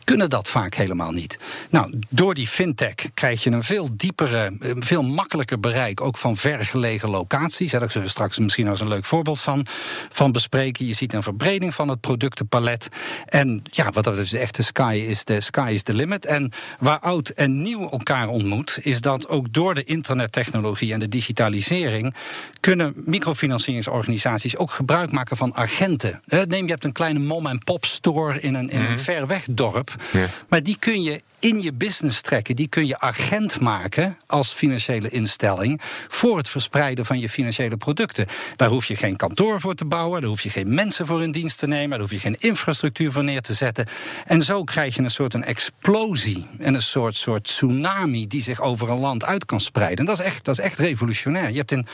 kunnen 0.08 0.30
dat 0.30 0.48
vaak 0.48 0.74
helemaal 0.74 1.12
niet. 1.12 1.38
Nou, 1.70 1.92
door 2.08 2.34
die 2.34 2.46
fintech 2.46 2.94
krijg 3.14 3.42
je 3.42 3.50
een 3.50 3.62
veel 3.62 3.88
diepere, 3.92 4.52
veel 4.78 5.02
makkelijker 5.02 5.60
bereik, 5.60 6.00
ook 6.00 6.16
van 6.16 6.36
vergelegen 6.36 7.08
locaties. 7.08 7.70
Daar 7.70 7.90
zullen 7.90 8.06
we 8.06 8.12
straks 8.12 8.38
misschien 8.38 8.68
als 8.68 8.80
een 8.80 8.88
leuk 8.88 9.04
voorbeeld 9.04 9.40
van, 9.40 9.66
van 10.08 10.32
bespreken. 10.32 10.86
Je 10.86 10.92
ziet 10.92 11.12
een 11.12 11.22
verbreding 11.22 11.74
van 11.74 11.88
het 11.88 12.00
productenpalet. 12.00 12.88
En 13.24 13.62
ja, 13.70 13.90
wat 13.90 14.04
dat 14.04 14.18
is 14.18 14.32
echt 14.32 14.56
de 14.56 14.62
sky 14.62 15.04
is 15.08 15.24
the, 15.24 15.40
sky 15.40 15.70
is 15.72 15.82
the 15.82 15.94
limit. 15.94 16.26
En 16.26 16.52
waar 16.78 16.98
oud 16.98 17.28
en 17.28 17.62
nieuw 17.62 17.90
elkaar 17.90 18.28
ontmoet, 18.28 18.78
is 18.82 19.00
dat 19.00 19.28
ook 19.28 19.52
door 19.52 19.74
de 19.74 19.84
internettechnologie 19.84 20.92
en 20.92 21.00
de 21.00 21.08
digitalisering 21.08 22.14
kunnen 22.60 22.92
microfinancieringsorganisaties 22.96 24.56
ook 24.56 24.70
gebruik 24.70 25.10
maken 25.10 25.36
van 25.36 25.54
agenten. 25.54 26.22
Neem, 26.26 26.64
je 26.64 26.70
hebt 26.70 26.84
een 26.84 26.92
kleine 26.92 27.18
mom-en-pop 27.18 27.84
store 27.84 28.40
in 28.40 28.54
een, 28.54 28.68
in 28.68 28.80
een 28.80 28.92
mhm. 28.92 28.96
ver 28.96 29.26
weg 29.26 29.46
dorp. 29.50 29.96
Ja. 30.12 30.26
Maar 30.48 30.62
die 30.62 30.76
kun 30.78 31.02
je 31.02 31.22
in 31.38 31.62
je 31.62 31.72
business 31.72 32.20
trekken. 32.20 32.56
Die 32.56 32.68
kun 32.68 32.86
je 32.86 33.00
agent 33.00 33.60
maken 33.60 34.18
als 34.26 34.52
financiële 34.52 35.08
instelling 35.08 35.80
voor 36.08 36.36
het 36.36 36.48
verspreiden 36.48 37.04
van 37.04 37.18
je 37.18 37.28
financiële 37.28 37.76
producten. 37.76 38.26
Daar 38.56 38.68
hoef 38.68 38.86
je 38.86 38.96
geen 38.96 39.16
kantoor 39.16 39.60
voor 39.60 39.74
te 39.74 39.84
bouwen, 39.84 40.20
daar 40.20 40.30
hoef 40.30 40.40
je 40.40 40.50
geen 40.50 40.74
mensen 40.74 41.06
voor 41.06 41.22
in 41.22 41.30
dienst 41.30 41.58
te 41.58 41.66
nemen, 41.66 41.90
daar 41.90 42.00
hoef 42.00 42.10
je 42.10 42.18
geen 42.18 42.36
infrastructuur 42.38 43.12
voor 43.12 43.24
neer 43.24 43.40
te 43.40 43.54
zetten. 43.54 43.86
En 44.26 44.42
zo 44.42 44.64
krijg 44.64 44.94
je 44.94 45.02
een 45.02 45.10
soort 45.10 45.34
een 45.34 45.44
explosie 45.44 46.46
en 46.58 46.74
een 46.74 46.82
soort, 46.82 47.16
soort 47.16 47.44
tsunami 47.44 48.26
die 48.26 48.42
zich 48.42 48.60
over 48.60 48.90
een 48.90 48.98
land 48.98 49.24
uit 49.24 49.44
kan 49.44 49.60
spreiden. 49.60 49.98
En 49.98 50.04
dat 50.04 50.18
is 50.18 50.24
echt, 50.24 50.44
dat 50.44 50.58
is 50.58 50.64
echt 50.64 50.78
revolutionair. 50.78 51.50
Je 51.50 51.56
hebt 51.56 51.72
in 51.72 51.86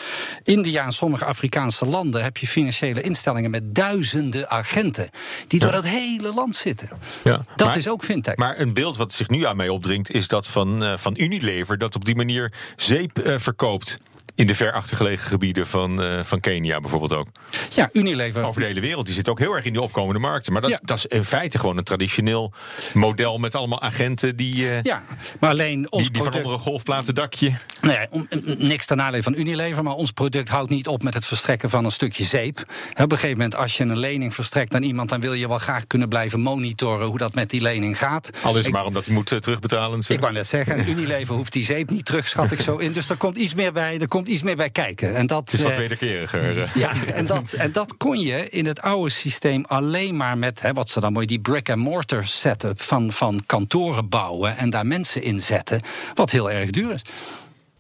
India 0.45 0.85
en 0.85 0.93
sommige 0.93 1.25
Afrikaanse 1.25 1.87
landen 1.87 2.23
heb 2.23 2.37
je 2.37 2.47
financiële 2.47 3.01
instellingen 3.01 3.51
met 3.51 3.75
duizenden 3.75 4.51
agenten 4.51 5.11
die 5.47 5.61
door 5.61 5.73
dat 5.73 5.85
hele 5.85 6.35
land 6.35 6.57
zitten. 6.57 6.89
Ja, 7.25 7.41
dat 7.57 7.77
is 7.77 7.89
ook 7.89 8.05
fintech. 8.05 8.37
Maar 8.37 8.59
een 8.59 8.73
beeld 8.73 8.97
wat 8.97 9.13
zich 9.13 9.29
nu 9.35 9.47
aan 9.47 9.57
mij 9.57 9.69
opdringt, 9.69 10.11
is 10.11 10.29
dat 10.29 10.47
van, 10.47 10.99
van 10.99 11.15
Unilever, 11.17 11.79
dat 11.79 11.95
op 11.95 12.05
die 12.05 12.17
manier 12.17 12.53
zeep 12.77 13.21
verkoopt 13.37 13.99
in 14.35 14.47
de 14.47 14.55
ver 14.55 14.73
achtergelegen 14.73 15.29
gebieden 15.29 15.67
van, 15.67 16.03
uh, 16.03 16.23
van 16.23 16.41
Kenia 16.41 16.81
bijvoorbeeld 16.81 17.13
ook. 17.13 17.29
Ja, 17.71 17.89
Unilever. 17.93 18.43
Over 18.45 18.61
de 18.61 18.67
hele 18.67 18.81
wereld. 18.81 19.07
Die 19.07 19.15
zit 19.15 19.29
ook 19.29 19.39
heel 19.39 19.55
erg 19.55 19.65
in 19.65 19.73
die 19.73 19.83
opkomende 19.83 20.21
markten. 20.21 20.53
Maar 20.53 20.63
dat, 20.63 20.71
is, 20.71 20.79
dat 20.83 20.97
is 20.97 21.07
in 21.07 21.25
feite 21.25 21.59
gewoon 21.59 21.77
een 21.77 21.85
traditioneel 21.85 22.53
model 22.93 23.39
met 23.39 23.55
allemaal 23.55 23.81
agenten 23.81 24.37
die. 24.37 24.57
Uh, 24.57 24.83
ja, 24.83 25.03
maar 25.41 25.51
alleen 25.51 25.93
ons 25.93 26.03
die, 26.03 26.13
die 26.13 26.23
van 26.23 26.35
onder 26.35 26.53
een 26.53 26.59
golfplaten 26.59 27.15
dakje. 27.15 27.53
Nee, 27.81 28.07
niks 28.45 28.87
ten 28.87 28.97
nadele 28.97 29.23
van 29.23 29.35
Unilever. 29.35 29.83
Maar 29.83 29.95
ons 29.95 30.11
product 30.11 30.49
houdt 30.49 30.71
niet 30.71 30.89
op 30.89 31.03
met 31.03 31.15
het 31.15 31.27
verstrekken 31.27 31.71
van 31.71 31.85
een 31.85 31.91
stukje 31.91 32.25
zeep. 32.25 32.59
Op 32.59 32.67
een 32.97 33.11
gegeven 33.11 33.31
moment, 33.31 33.57
als 33.57 33.77
je 33.77 33.85
een 33.85 33.99
lening 33.99 34.35
verstrekt 34.35 34.75
aan 34.75 34.83
iemand, 34.83 35.09
dan 35.09 35.21
wil 35.21 35.33
je 35.33 35.49
wel 35.49 35.59
graag 35.59 35.87
kunnen 35.87 36.09
blijven 36.09 36.41
monitoren 36.41 37.07
hoe 37.07 37.19
dat 37.19 37.35
met 37.35 37.51
die 37.51 37.61
lening 37.61 37.99
gaat. 37.99 38.31
Al 38.43 38.57
is 38.57 38.69
maar 38.69 38.85
omdat 38.85 39.05
hij 39.05 39.15
moet 39.15 39.31
uh, 39.31 39.39
terugbetalen. 39.39 40.03
Ik 40.09 40.21
wou 40.21 40.33
net 40.33 40.47
zeggen, 40.47 40.89
Unilever 40.89 41.35
hoeft 41.35 41.53
die 41.53 41.65
zeep 41.65 41.91
niet 41.91 42.05
terug, 42.05 42.29
schat 42.29 42.53
ik 42.53 42.61
zo 42.61 42.77
in. 42.77 42.93
Dus 42.93 43.09
er 43.09 43.17
komt 43.17 43.39
iets 43.39 43.55
meer 43.55 43.73
bij. 43.73 44.01
Er 44.01 44.09
komt 44.09 44.24
iets 44.29 44.43
meer 44.43 44.57
bij 44.57 44.71
kijken. 44.71 45.15
En 45.15 45.27
dat, 45.27 45.39
het 45.39 45.53
is 45.53 45.61
wat 45.61 45.71
eh, 45.71 45.77
wederkeriger. 45.77 46.57
Uh. 46.57 46.75
Ja, 46.85 46.93
en 47.13 47.27
dat, 47.27 47.53
en 47.53 47.73
dat 47.73 47.97
kon 47.97 48.21
je 48.21 48.49
in 48.51 48.67
het 48.67 48.83
oude 48.83 49.11
systeem 49.11 49.65
alleen 49.65 50.17
maar 50.17 50.39
met, 50.39 50.61
hè, 50.61 50.73
wat 50.73 50.91
ze 50.91 51.01
dan 51.01 51.13
mooi, 51.13 51.27
die 51.27 51.41
brick-and-mortar 51.41 52.27
setup 52.27 52.83
van, 52.83 53.13
van 53.13 53.43
kantoren 53.47 54.09
bouwen 54.09 54.57
en 54.57 54.71
daar 54.71 54.87
mensen 54.87 55.23
in 55.23 55.41
zetten, 55.41 55.81
wat 56.15 56.31
heel 56.31 56.51
erg 56.51 56.71
duur 56.71 56.93
is. 56.93 57.03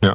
Ja. 0.04 0.14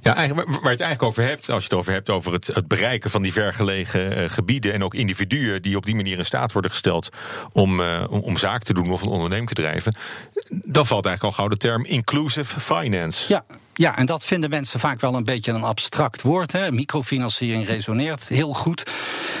ja, 0.00 0.14
eigenlijk, 0.14 0.48
waar 0.48 0.62
je 0.62 0.68
het 0.68 0.80
eigenlijk 0.80 1.02
over 1.02 1.22
hebt, 1.22 1.50
als 1.50 1.62
je 1.62 1.68
het 1.68 1.78
over 1.78 1.92
hebt 1.92 2.10
over 2.10 2.32
het, 2.32 2.46
het 2.46 2.68
bereiken 2.68 3.10
van 3.10 3.22
die 3.22 3.32
vergelegen 3.32 4.18
uh, 4.18 4.30
gebieden 4.30 4.72
en 4.72 4.84
ook 4.84 4.94
individuen 4.94 5.62
die 5.62 5.76
op 5.76 5.84
die 5.84 5.94
manier 5.94 6.18
in 6.18 6.24
staat 6.24 6.52
worden 6.52 6.70
gesteld 6.70 7.08
om, 7.52 7.80
uh, 7.80 8.04
om, 8.08 8.20
om 8.20 8.36
zaak 8.36 8.62
te 8.62 8.74
doen 8.74 8.90
of 8.90 9.02
een 9.02 9.08
onderneming 9.08 9.48
te 9.48 9.54
drijven, 9.54 9.96
dan 10.48 10.86
valt 10.86 11.06
eigenlijk 11.06 11.36
al 11.36 11.42
gauw 11.42 11.48
de 11.48 11.56
term 11.56 11.84
inclusive 11.84 12.60
finance. 12.60 13.32
Ja, 13.32 13.44
ja, 13.78 13.96
en 13.96 14.06
dat 14.06 14.24
vinden 14.24 14.50
mensen 14.50 14.80
vaak 14.80 15.00
wel 15.00 15.14
een 15.14 15.24
beetje 15.24 15.52
een 15.52 15.62
abstract 15.62 16.22
woord. 16.22 16.52
Hè. 16.52 16.72
Microfinanciering 16.72 17.66
resoneert 17.66 18.28
heel 18.28 18.54
goed. 18.54 18.90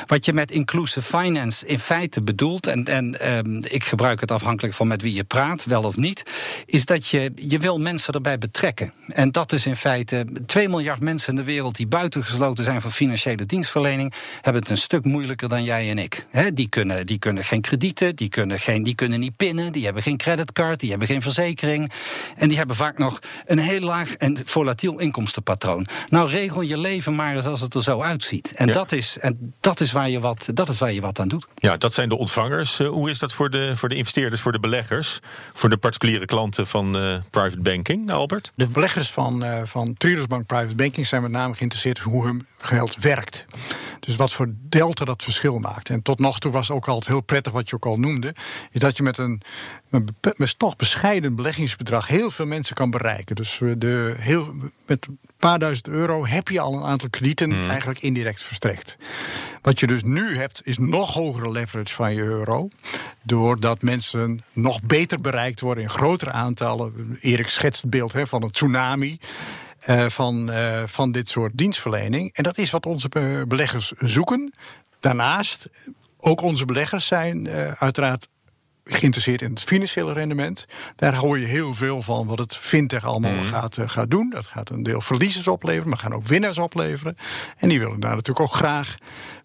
Wat 0.06 0.24
je 0.24 0.32
met 0.32 0.50
inclusive 0.50 1.16
finance 1.18 1.66
in 1.66 1.78
feite 1.78 2.22
bedoelt, 2.22 2.66
en, 2.66 2.84
en 2.84 3.20
ehm, 3.20 3.56
ik 3.56 3.84
gebruik 3.84 4.20
het 4.20 4.30
afhankelijk 4.30 4.74
van 4.74 4.86
met 4.86 5.02
wie 5.02 5.14
je 5.14 5.24
praat, 5.24 5.64
wel 5.64 5.82
of 5.82 5.96
niet, 5.96 6.22
is 6.66 6.84
dat 6.84 7.08
je, 7.08 7.32
je 7.34 7.58
wil 7.58 7.78
mensen 7.78 8.14
erbij 8.14 8.38
betrekken. 8.38 8.92
En 9.08 9.30
dat 9.30 9.52
is 9.52 9.66
in 9.66 9.76
feite 9.76 10.26
2 10.46 10.68
miljard 10.68 11.00
mensen 11.00 11.30
in 11.30 11.36
de 11.36 11.44
wereld 11.44 11.76
die 11.76 11.86
buitengesloten 11.86 12.64
zijn 12.64 12.80
van 12.80 12.92
financiële 12.92 13.46
dienstverlening, 13.46 14.12
hebben 14.40 14.62
het 14.62 14.70
een 14.70 14.76
stuk 14.76 15.04
moeilijker 15.04 15.48
dan 15.48 15.64
jij 15.64 15.90
en 15.90 15.98
ik. 15.98 16.26
die, 16.54 16.68
kunnen, 16.68 17.06
die 17.06 17.18
kunnen 17.18 17.44
geen 17.44 17.60
kredieten, 17.60 18.16
die 18.16 18.28
kunnen, 18.28 18.58
geen, 18.58 18.82
die 18.82 18.94
kunnen 18.94 19.20
niet 19.20 19.36
pinnen, 19.36 19.72
die 19.72 19.84
hebben 19.84 20.02
geen 20.02 20.16
creditcard, 20.16 20.80
die 20.80 20.90
hebben 20.90 21.08
geen 21.08 21.22
verzekering. 21.22 21.90
En 22.36 22.48
die 22.48 22.58
hebben 22.58 22.76
vaak 22.76 22.98
nog 22.98 23.18
een 23.46 23.58
heel 23.58 23.80
laag 23.80 24.16
en 24.36 24.42
volatiel 24.44 24.98
inkomstenpatroon. 24.98 25.86
Nou, 26.08 26.30
regel 26.30 26.60
je 26.60 26.78
leven 26.78 27.14
maar 27.14 27.36
eens 27.36 27.46
als 27.46 27.60
het 27.60 27.74
er 27.74 27.82
zo 27.82 28.00
uitziet. 28.00 28.52
En, 28.52 28.66
dat, 28.66 28.92
is, 28.92 29.18
en 29.20 29.54
dat, 29.60 29.80
is 29.80 29.92
waar 29.92 30.10
je 30.10 30.20
wat, 30.20 30.48
dat 30.54 30.68
is 30.68 30.78
waar 30.78 30.92
je 30.92 31.00
wat 31.00 31.20
aan 31.20 31.28
doet. 31.28 31.46
Ja, 31.54 31.76
dat 31.76 31.92
zijn 31.92 32.08
de 32.08 32.16
ontvangers. 32.16 32.80
Uh, 32.80 32.88
hoe 32.88 33.10
is 33.10 33.18
dat 33.18 33.32
voor 33.32 33.50
de, 33.50 33.76
voor 33.76 33.88
de 33.88 33.94
investeerders, 33.94 34.40
voor 34.40 34.52
de 34.52 34.60
beleggers? 34.60 35.18
Voor 35.54 35.70
de 35.70 35.76
particuliere 35.76 36.26
klanten 36.26 36.66
van 36.66 36.96
uh, 36.96 37.16
private 37.30 37.60
banking, 37.60 38.10
Albert? 38.10 38.52
De 38.54 38.66
beleggers 38.66 39.10
van, 39.10 39.44
uh, 39.44 39.60
van 39.64 39.94
Triodos 39.94 40.26
Bank 40.26 40.46
Private 40.46 40.76
Banking 40.76 41.06
zijn 41.06 41.22
met 41.22 41.30
name 41.30 41.54
geïnteresseerd 41.54 41.98
in 41.98 42.04
hoe 42.04 42.24
hun 42.24 42.46
geld 42.58 42.96
werkt. 42.96 43.46
Dus 44.00 44.16
wat 44.16 44.32
voor 44.32 44.52
delta 44.68 45.04
dat 45.04 45.22
verschil 45.22 45.58
maakt. 45.58 45.90
En 45.90 46.02
tot 46.02 46.18
nog 46.18 46.38
toe 46.38 46.52
was 46.52 46.70
ook 46.70 46.88
altijd 46.88 47.06
heel 47.06 47.20
prettig 47.20 47.52
wat 47.52 47.68
je 47.68 47.74
ook 47.74 47.86
al 47.86 47.98
noemde. 47.98 48.34
Is 48.70 48.80
dat 48.80 48.96
je 48.96 49.02
met 49.02 49.18
een, 49.18 49.42
met 50.36 50.58
toch 50.58 50.76
bescheiden 50.76 51.34
beleggingsbedrag 51.34 52.06
heel 52.06 52.30
veel 52.30 52.46
mensen 52.46 52.74
kan 52.74 52.90
bereiken. 52.90 53.36
Dus 53.36 53.60
de, 53.76 54.14
heel, 54.20 54.54
met 54.86 55.06
een 55.06 55.18
paar 55.36 55.58
duizend 55.58 55.88
euro 55.88 56.26
heb 56.26 56.48
je 56.48 56.60
al 56.60 56.74
een 56.74 56.84
aantal 56.84 57.10
kredieten 57.10 57.50
hmm. 57.50 57.70
eigenlijk 57.70 58.00
indirect 58.00 58.42
verstrekt. 58.42 58.96
Wat 59.62 59.80
je 59.80 59.86
dus 59.86 60.02
nu 60.02 60.36
hebt, 60.36 60.60
is 60.64 60.78
nog 60.78 61.14
hogere 61.14 61.50
leverage 61.50 61.94
van 61.94 62.14
je 62.14 62.22
euro. 62.22 62.68
Doordat 63.22 63.82
mensen 63.82 64.44
nog 64.52 64.82
beter 64.82 65.20
bereikt 65.20 65.60
worden 65.60 65.84
in 65.84 65.90
grotere 65.90 66.32
aantallen. 66.32 67.18
Erik 67.20 67.48
schetst 67.48 67.82
het 67.82 67.90
beeld 67.90 68.12
hè, 68.12 68.26
van 68.26 68.42
een 68.42 68.50
tsunami. 68.50 69.18
Uh, 69.86 70.06
van, 70.06 70.50
uh, 70.50 70.82
van 70.86 71.12
dit 71.12 71.28
soort 71.28 71.52
dienstverlening. 71.54 72.32
En 72.32 72.42
dat 72.42 72.58
is 72.58 72.70
wat 72.70 72.86
onze 72.86 73.08
beleggers 73.48 73.92
zoeken. 73.96 74.52
Daarnaast, 75.00 75.68
ook 76.18 76.40
onze 76.40 76.64
beleggers 76.64 77.06
zijn 77.06 77.44
uh, 77.44 77.72
uiteraard 77.72 78.28
geïnteresseerd 78.88 79.42
in 79.42 79.50
het 79.50 79.62
financiële 79.62 80.12
rendement. 80.12 80.66
Daar 80.96 81.14
hoor 81.14 81.38
je 81.38 81.46
heel 81.46 81.74
veel 81.74 82.02
van 82.02 82.26
wat 82.26 82.38
het 82.38 82.56
fintech 82.56 83.04
allemaal 83.04 83.32
mm. 83.32 83.42
gaat, 83.42 83.76
uh, 83.76 83.88
gaat 83.88 84.10
doen. 84.10 84.30
Dat 84.30 84.46
gaat 84.46 84.70
een 84.70 84.82
deel 84.82 85.00
verliezers 85.00 85.48
opleveren, 85.48 85.88
maar 85.88 85.98
gaan 85.98 86.14
ook 86.14 86.26
winnaars 86.26 86.58
opleveren. 86.58 87.16
En 87.56 87.68
die 87.68 87.78
willen 87.78 88.00
daar 88.00 88.14
natuurlijk 88.14 88.40
ook 88.40 88.56
graag 88.56 88.96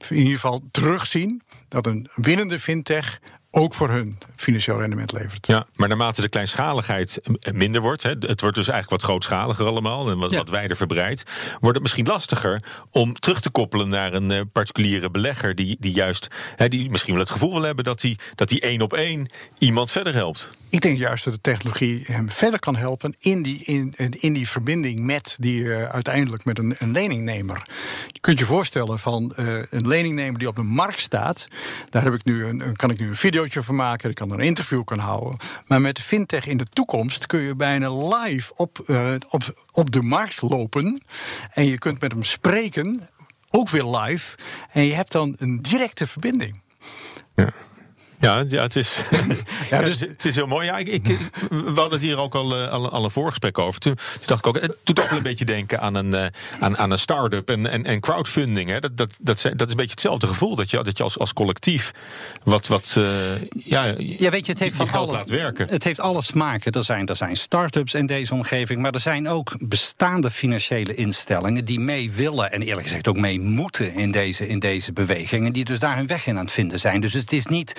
in 0.10 0.18
ieder 0.18 0.34
geval 0.34 0.62
terugzien 0.72 1.42
dat 1.68 1.86
een 1.86 2.10
winnende 2.16 2.60
fintech 2.60 3.20
ook 3.56 3.74
voor 3.74 3.90
hun 3.90 4.18
financieel 4.36 4.80
rendement 4.80 5.12
levert. 5.12 5.48
Ja, 5.48 5.66
maar 5.76 5.88
naarmate 5.88 6.22
de 6.22 6.30
kleinschaligheid 6.30 7.22
minder 7.52 7.82
wordt, 7.82 8.04
hè, 8.04 8.10
het 8.10 8.42
wordt 8.42 8.56
dus 8.56 8.68
eigenlijk 8.68 8.90
wat 8.90 9.02
grootschaliger 9.02 9.66
allemaal 9.66 10.10
en 10.10 10.18
wat, 10.18 10.34
wat 10.34 10.50
wijder 10.50 10.78
verbreid, 10.78 11.24
wordt 11.60 11.74
het 11.74 11.82
misschien 11.82 12.06
lastiger 12.06 12.64
om 12.90 13.14
terug 13.20 13.42
te 13.42 13.50
koppelen 13.50 13.90
naar 13.90 14.14
een 14.14 14.32
uh, 14.32 14.42
particuliere 14.52 15.12
belegger 15.12 15.56
die, 15.56 15.78
die 15.80 15.94
juist, 15.94 16.28
hè, 16.56 16.68
die 16.68 16.90
misschien 16.90 17.14
wel 17.14 17.22
het 17.22 17.32
gevoel 17.32 17.54
wil 17.54 17.62
hebben 17.62 17.84
dat 17.84 18.02
hij 18.02 18.18
dat 18.36 18.50
die 18.50 18.60
één 18.60 18.82
op 18.82 18.94
één 18.94 19.28
iemand 19.58 19.92
verder 19.92 20.14
helpt. 20.14 20.50
Ik 20.70 20.82
denk 20.82 20.98
juist 20.98 21.24
dat 21.24 21.34
de 21.34 21.42
technologie 21.42 22.04
hem 22.06 22.30
verder 22.30 22.60
kan 22.60 22.76
helpen 22.76 23.16
in 23.20 23.44
die, 23.44 23.64
in, 23.64 23.94
in 24.20 24.34
die 24.34 24.50
verbinding 24.50 25.00
met 25.00 25.36
die 25.40 25.60
uh, 25.60 25.90
uiteindelijk 25.90 26.46
met 26.46 26.58
een, 26.58 26.76
een 26.80 26.92
leningnemer. 26.92 27.62
Je 28.08 28.20
kunt 28.20 28.40
je 28.40 28.46
voorstellen 28.46 29.00
van 29.00 29.34
uh, 29.40 29.64
een 29.70 29.88
leningnemer 29.88 30.40
die 30.40 30.48
op 30.48 30.56
de 30.56 30.64
markt 30.64 31.00
staat. 31.00 31.48
Daar 31.90 32.04
heb 32.04 32.14
ik 32.14 32.26
nu 32.26 32.46
een, 32.46 32.76
kan 32.76 32.90
ik 32.90 33.00
nu 33.00 33.08
een 33.08 33.16
videootje 33.44 33.64
van 33.64 33.76
maken. 33.76 34.10
Ik 34.10 34.16
kan 34.16 34.32
er 34.32 34.40
een 34.40 34.46
interview 34.46 34.84
kan 34.84 35.00
houden. 35.00 35.38
Maar 35.68 35.82
met 35.82 36.00
fintech 36.00 36.48
in 36.48 36.58
de 36.58 36.66
toekomst 36.66 37.26
kun 37.26 37.40
je 37.40 37.56
bijna 37.56 37.90
live 38.08 38.54
op, 38.56 38.84
uh, 38.88 39.14
op, 39.30 39.44
op 39.72 39.92
de 39.92 40.02
markt 40.02 40.42
lopen. 40.42 41.04
En 41.54 41.66
je 41.66 41.78
kunt 41.78 42.02
met 42.02 42.12
hem 42.12 42.24
spreken, 42.24 43.10
ook 43.50 43.70
weer 43.70 43.84
live. 43.84 44.38
En 44.72 44.86
je 44.86 44.94
hebt 44.94 45.12
dan 45.12 45.36
een 45.40 45.62
directe 45.62 46.08
verbinding. 46.08 46.62
Ja. 47.36 47.54
Ja, 48.24 48.44
ja, 48.48 48.62
het, 48.62 48.76
is, 48.76 49.04
ja, 49.70 49.82
dus, 49.82 50.00
het 50.00 50.26
is 50.26 50.36
heel 50.36 50.48
mooi. 50.48 50.66
Ja, 50.66 50.78
ik, 50.78 50.88
ik, 50.88 51.08
we 51.50 51.64
hadden 51.66 51.92
het 51.92 52.02
hier 52.02 52.18
ook 52.18 52.36
al, 52.36 52.58
eh, 52.58 52.72
al, 52.72 52.90
al 52.90 53.04
een 53.04 53.12
voorgesprek 53.12 53.58
over. 53.58 53.80
Toen, 53.80 53.96
toen, 53.96 54.24
dacht 54.26 54.46
ik 54.46 54.48
ook, 54.48 54.62
het 54.62 54.78
doet 54.84 55.02
ook 55.02 55.10
wel 55.10 55.18
een 55.18 55.24
beetje 55.24 55.46
denken 55.46 55.80
aan 55.80 55.96
een, 55.96 56.14
uh, 56.14 56.26
aan, 56.60 56.78
aan 56.78 56.92
een 56.92 56.98
start-up 56.98 57.50
en, 57.50 57.68
en, 57.68 57.86
en 57.86 58.00
crowdfunding. 58.00 58.70
Hè. 58.70 58.80
Dat, 58.80 58.98
dat, 58.98 59.10
dat, 59.20 59.42
dat, 59.42 59.62
is 59.62 59.70
een 59.70 59.76
beetje 59.76 59.92
hetzelfde 59.92 60.28
gevoel. 60.28 60.56
Dat 60.56 60.70
je, 60.70 60.84
dat 60.84 60.98
je 60.98 61.04
als, 61.04 61.20
als 61.20 61.34
collectief 61.34 61.92
wat, 62.44 62.68
wat 62.68 62.96
uh, 62.98 63.06
ja, 63.50 63.94
ja, 63.98 64.30
weet 64.30 64.46
je, 64.46 64.52
het 64.52 64.62
heeft 64.62 64.76
van 64.76 64.90
alle, 64.90 65.12
laat 65.12 65.30
werken. 65.30 65.68
Het 65.68 65.84
heeft 65.84 66.00
alle 66.00 66.22
smaken. 66.22 66.72
Er 66.72 66.84
zijn, 66.84 67.08
er 67.08 67.16
zijn 67.16 67.36
start-ups 67.36 67.94
in 67.94 68.06
deze 68.06 68.34
omgeving. 68.34 68.82
Maar 68.82 68.94
er 68.94 69.00
zijn 69.00 69.30
ook 69.30 69.56
bestaande 69.60 70.32
financiële 70.32 70.96
instellingen 70.96 71.66
die 71.66 71.80
mee 71.80 72.12
willen. 72.12 72.52
En 72.52 72.62
eerlijk 72.62 72.88
gezegd 72.88 73.08
ook 73.08 73.18
mee 73.18 73.40
moeten 73.40 73.94
in 73.94 74.12
deze, 74.12 74.48
in 74.48 74.60
deze 74.60 74.94
beweging. 74.94 75.46
En 75.46 75.54
die 75.54 75.66
dus 75.66 75.80
daar 75.80 75.96
hun 75.96 76.08
weg 76.08 76.28
in 76.28 76.38
aan 76.38 76.44
het 76.44 76.54
vinden 76.54 76.80
zijn. 76.80 77.02
Dus 77.02 77.14
het 77.14 77.34
is 77.34 77.46
niet 77.46 77.74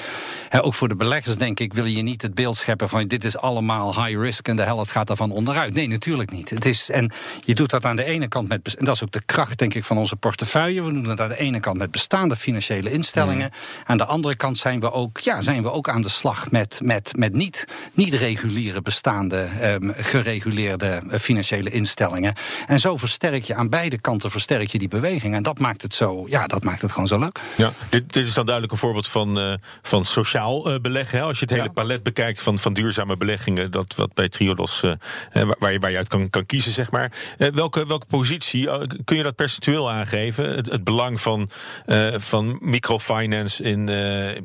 ook 0.60 0.74
voor 0.74 0.88
de 0.88 0.96
beleggers, 0.96 1.36
denk 1.36 1.60
ik, 1.60 1.72
wil 1.72 1.84
je 1.84 2.02
niet 2.02 2.22
het 2.22 2.34
beeld 2.34 2.56
scheppen 2.56 2.88
van 2.88 3.06
dit 3.06 3.24
is 3.24 3.36
allemaal 3.36 4.04
high 4.04 4.20
risk 4.20 4.48
en 4.48 4.56
de 4.56 4.62
helft 4.62 4.90
gaat 4.90 5.06
daarvan 5.06 5.30
onderuit. 5.30 5.74
Nee, 5.74 5.88
natuurlijk 5.88 6.30
niet. 6.30 6.50
Het 6.50 6.64
is, 6.64 6.90
en 6.90 7.12
je 7.44 7.54
doet 7.54 7.70
dat 7.70 7.84
aan 7.84 7.96
de 7.96 8.04
ene 8.04 8.28
kant 8.28 8.48
met. 8.48 8.76
En 8.76 8.84
dat 8.84 8.94
is 8.94 9.02
ook 9.02 9.12
de 9.12 9.24
kracht, 9.24 9.58
denk 9.58 9.74
ik, 9.74 9.84
van 9.84 9.98
onze 9.98 10.16
portefeuille. 10.16 10.82
We 10.82 10.92
doen 10.92 11.02
dat 11.02 11.20
aan 11.20 11.28
de 11.28 11.38
ene 11.38 11.60
kant 11.60 11.78
met 11.78 11.90
bestaande 11.90 12.36
financiële 12.36 12.90
instellingen. 12.90 13.50
Mm. 13.52 13.82
Aan 13.86 13.96
de 13.96 14.04
andere 14.04 14.36
kant 14.36 14.58
zijn 14.58 14.80
we 14.80 14.92
ook, 14.92 15.18
ja, 15.18 15.40
zijn 15.40 15.62
we 15.62 15.70
ook 15.70 15.88
aan 15.88 16.02
de 16.02 16.08
slag 16.08 16.50
met, 16.50 16.80
met, 16.82 17.12
met 17.16 17.32
niet, 17.32 17.66
niet 17.92 18.14
reguliere 18.14 18.82
bestaande, 18.82 19.48
um, 19.62 19.92
gereguleerde 19.96 21.02
eh, 21.10 21.18
financiële 21.18 21.70
instellingen. 21.70 22.34
En 22.66 22.80
zo 22.80 22.96
versterk 22.96 23.44
je 23.44 23.54
aan 23.54 23.68
beide 23.68 24.00
kanten 24.00 24.30
versterk 24.30 24.68
je 24.68 24.78
die 24.78 24.88
beweging. 24.88 25.34
En 25.34 25.42
dat 25.42 25.58
maakt 25.58 25.82
het 25.82 25.94
zo, 25.94 26.24
ja, 26.28 26.46
dat 26.46 26.64
maakt 26.64 26.82
het 26.82 26.92
gewoon 26.92 27.08
zo 27.08 27.18
leuk. 27.18 27.40
Ja, 27.56 27.72
dit, 27.88 28.12
dit 28.12 28.26
is 28.26 28.34
dan 28.34 28.44
duidelijk 28.44 28.72
een 28.72 28.78
voorbeeld 28.78 29.08
van, 29.08 29.38
uh, 29.38 29.54
van 29.82 30.04
sociaal 30.14 30.72
uh, 30.72 30.78
beleggen. 30.80 31.18
Hè? 31.18 31.24
Als 31.24 31.38
je 31.38 31.44
het 31.44 31.54
hele 31.54 31.70
palet 31.70 32.02
bekijkt 32.02 32.42
van, 32.42 32.58
van 32.58 32.72
duurzame 32.72 33.16
beleggingen, 33.16 33.70
dat 33.70 33.94
wat 33.94 34.14
bij 34.14 34.28
Triodos, 34.28 34.82
uh, 34.82 34.92
waar, 35.58 35.72
je, 35.72 35.78
waar 35.78 35.90
je 35.90 35.96
uit 35.96 36.08
kan, 36.08 36.30
kan 36.30 36.46
kiezen, 36.46 36.72
zeg 36.72 36.90
maar. 36.90 37.12
Uh, 37.38 37.48
welke, 37.48 37.86
welke 37.86 38.06
positie, 38.06 38.68
kun 39.04 39.16
je 39.16 39.22
dat 39.22 39.34
percentueel 39.34 39.90
aangeven? 39.90 40.56
Het, 40.56 40.70
het 40.70 40.84
belang 40.84 41.20
van, 41.20 41.50
van 42.16 42.58
microfinance 42.60 43.62
in, 43.62 43.88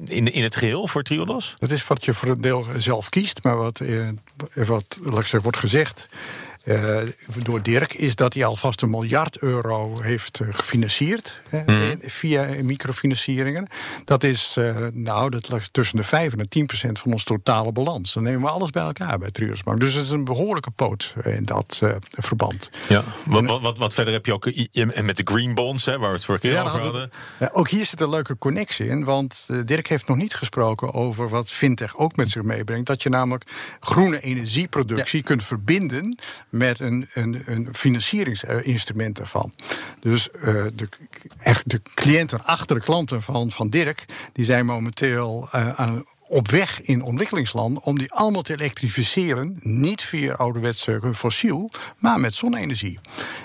in, 0.05 0.33
in 0.33 0.43
het 0.43 0.55
geheel 0.55 0.87
voor 0.87 1.03
Triodos? 1.03 1.55
Dat 1.59 1.71
is 1.71 1.87
wat 1.87 2.05
je 2.05 2.13
voor 2.13 2.29
een 2.29 2.41
deel 2.41 2.65
zelf 2.77 3.09
kiest, 3.09 3.43
maar 3.43 3.57
wat, 3.57 3.81
wat 4.55 4.99
laat 5.03 5.19
ik 5.19 5.21
zeggen, 5.21 5.41
wordt 5.41 5.57
gezegd 5.57 6.07
uh, 6.69 6.97
door 7.43 7.61
Dirk 7.61 7.93
is 7.93 8.15
dat 8.15 8.33
hij 8.33 8.45
alvast 8.45 8.81
een 8.81 8.89
miljard 8.89 9.37
euro 9.37 10.01
heeft 10.01 10.41
gefinancierd 10.49 11.41
mm. 11.65 11.97
via 11.99 12.47
microfinancieringen. 12.63 13.67
Dat 14.05 14.23
is, 14.23 14.57
nou, 14.93 15.29
dat 15.29 15.49
ligt 15.49 15.73
tussen 15.73 15.97
de 15.97 16.03
5 16.03 16.33
en 16.33 16.49
10 16.49 16.65
procent 16.65 16.99
van 16.99 17.11
ons 17.11 17.23
totale 17.23 17.71
balans. 17.71 18.13
Dan 18.13 18.23
nemen 18.23 18.41
we 18.41 18.49
alles 18.49 18.69
bij 18.69 18.83
elkaar 18.83 19.17
bij 19.17 19.31
Triodos 19.31 19.61
Dus 19.75 19.93
het 19.93 20.03
is 20.03 20.09
een 20.09 20.23
behoorlijke 20.23 20.71
poot 20.71 21.15
in 21.23 21.43
dat 21.43 21.81
verband. 22.11 22.69
Ja, 22.87 23.03
wat, 23.25 23.61
wat, 23.61 23.77
wat, 23.77 23.93
verder 23.93 24.13
heb 24.13 24.25
je 24.25 24.33
ook 24.33 24.45
met 25.03 25.17
de 25.17 25.21
green 25.23 25.53
bonds, 25.53 25.85
hè, 25.85 25.97
waar 25.97 26.09
we 26.09 26.15
het 26.15 26.25
vorige 26.25 26.47
keer 26.47 26.63
over 26.63 26.79
hadden. 26.79 27.09
Ja, 27.39 27.49
ook 27.51 27.69
hier 27.69 27.85
zit 27.85 28.01
een 28.01 28.09
leuke 28.09 28.37
connectie 28.37 28.87
in, 28.87 29.03
want 29.03 29.47
Dirk 29.65 29.87
heeft 29.87 30.07
nog 30.07 30.17
niet 30.17 30.35
gesproken 30.35 30.93
over 30.93 31.29
wat 31.29 31.51
fintech 31.51 31.97
ook 31.97 32.15
met 32.15 32.29
zich 32.29 32.43
meebrengt. 32.43 32.87
Dat 32.87 33.03
je 33.03 33.09
namelijk 33.09 33.43
groene 33.79 34.19
energieproductie 34.19 35.23
kunt 35.23 35.43
verbinden 35.43 36.17
met 36.59 36.79
een, 36.79 37.07
een, 37.13 37.41
een 37.45 37.67
financieringsinstrument 37.71 39.15
daarvan. 39.17 39.53
Dus 39.99 40.29
uh, 40.33 40.43
de, 40.75 40.89
echt 41.43 41.69
de 41.69 41.81
cliënten 41.93 42.43
achter 42.43 42.75
de 42.75 42.81
klanten 42.81 43.21
van, 43.21 43.51
van 43.51 43.69
Dirk, 43.69 44.05
die 44.33 44.45
zijn 44.45 44.65
momenteel 44.65 45.49
uh, 45.55 45.79
aan 45.79 46.03
op 46.27 46.51
weg 46.51 46.81
in 46.81 47.01
ontwikkelingslanden 47.01 47.83
om 47.83 47.97
die 47.97 48.11
allemaal 48.11 48.41
te 48.41 48.53
elektrificeren. 48.53 49.57
Niet 49.59 50.01
via 50.01 50.33
ouderwetse 50.33 51.11
fossiel, 51.13 51.71
maar 51.97 52.19
met 52.19 52.33
zonne-energie. 52.33 52.99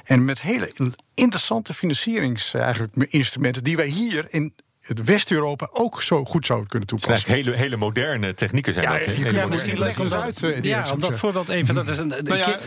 En 0.04 0.24
met 0.24 0.42
hele 0.42 0.72
interessante 1.14 1.74
financieringsinstrumenten 1.74 3.64
die 3.64 3.76
wij 3.76 3.86
hier 3.86 4.26
in 4.28 4.52
het 4.86 5.04
West-Europa 5.04 5.68
ook 5.72 6.02
zo 6.02 6.24
goed 6.24 6.46
zou 6.46 6.66
kunnen 6.66 6.88
toepassen. 6.88 7.32
hele, 7.32 7.52
hele 7.52 7.76
moderne 7.76 8.34
technieken 8.34 8.72
zijn 8.72 8.84
ja, 8.84 8.98
dat. 8.98 9.16
Ja, 9.16 9.30
ja 9.30 9.46
misschien 9.46 9.78
leg 9.78 10.00
ons 10.00 10.12
uit. 10.12 10.42
Uh, 10.42 10.62
ja, 10.62 10.90
om 10.92 11.00
dat 11.00 11.16
voorbeeld 11.16 11.48
even. 11.48 11.74
Dat 11.74 11.88
is 11.88 11.98
een, 11.98 12.08
nou 12.08 12.36
ja, 12.36 12.58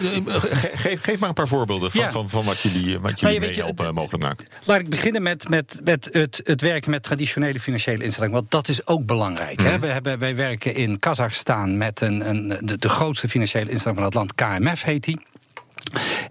geef, 0.73 1.01
geef 1.01 1.19
maar 1.19 1.29
een 1.29 1.35
paar 1.35 1.47
voorbeelden 1.47 1.91
van, 1.91 2.11
van, 2.11 2.29
van 2.29 2.45
wat 2.45 2.59
jullie, 2.59 2.99
wat 2.99 3.19
jullie 3.19 3.39
mee 3.39 3.53
helpen 3.53 3.93
mogelijk 3.93 4.23
maken. 4.23 4.47
Laat 4.63 4.79
ik 4.79 4.89
beginnen 4.89 5.21
met, 5.21 5.49
met, 5.49 5.79
met 5.83 6.09
het, 6.11 6.39
het 6.43 6.61
werken 6.61 6.91
met 6.91 7.03
traditionele 7.03 7.59
financiële 7.59 8.03
instellingen. 8.03 8.35
Want 8.35 8.51
dat 8.51 8.67
is 8.67 8.87
ook 8.87 9.05
belangrijk. 9.05 9.61
Hè? 9.61 9.71
Mhm. 9.71 9.79
We 9.79 9.87
hebben, 9.87 10.19
wij 10.19 10.35
werken 10.35 10.75
in 10.75 10.99
Kazachstan 10.99 11.77
met 11.77 12.01
een, 12.01 12.29
een, 12.29 12.57
de, 12.59 12.77
de 12.77 12.89
grootste 12.89 13.29
financiële 13.29 13.69
instelling 13.69 13.97
van 13.97 14.07
het 14.07 14.15
land, 14.15 14.35
KMF 14.35 14.83
heet 14.83 15.03
die. 15.03 15.19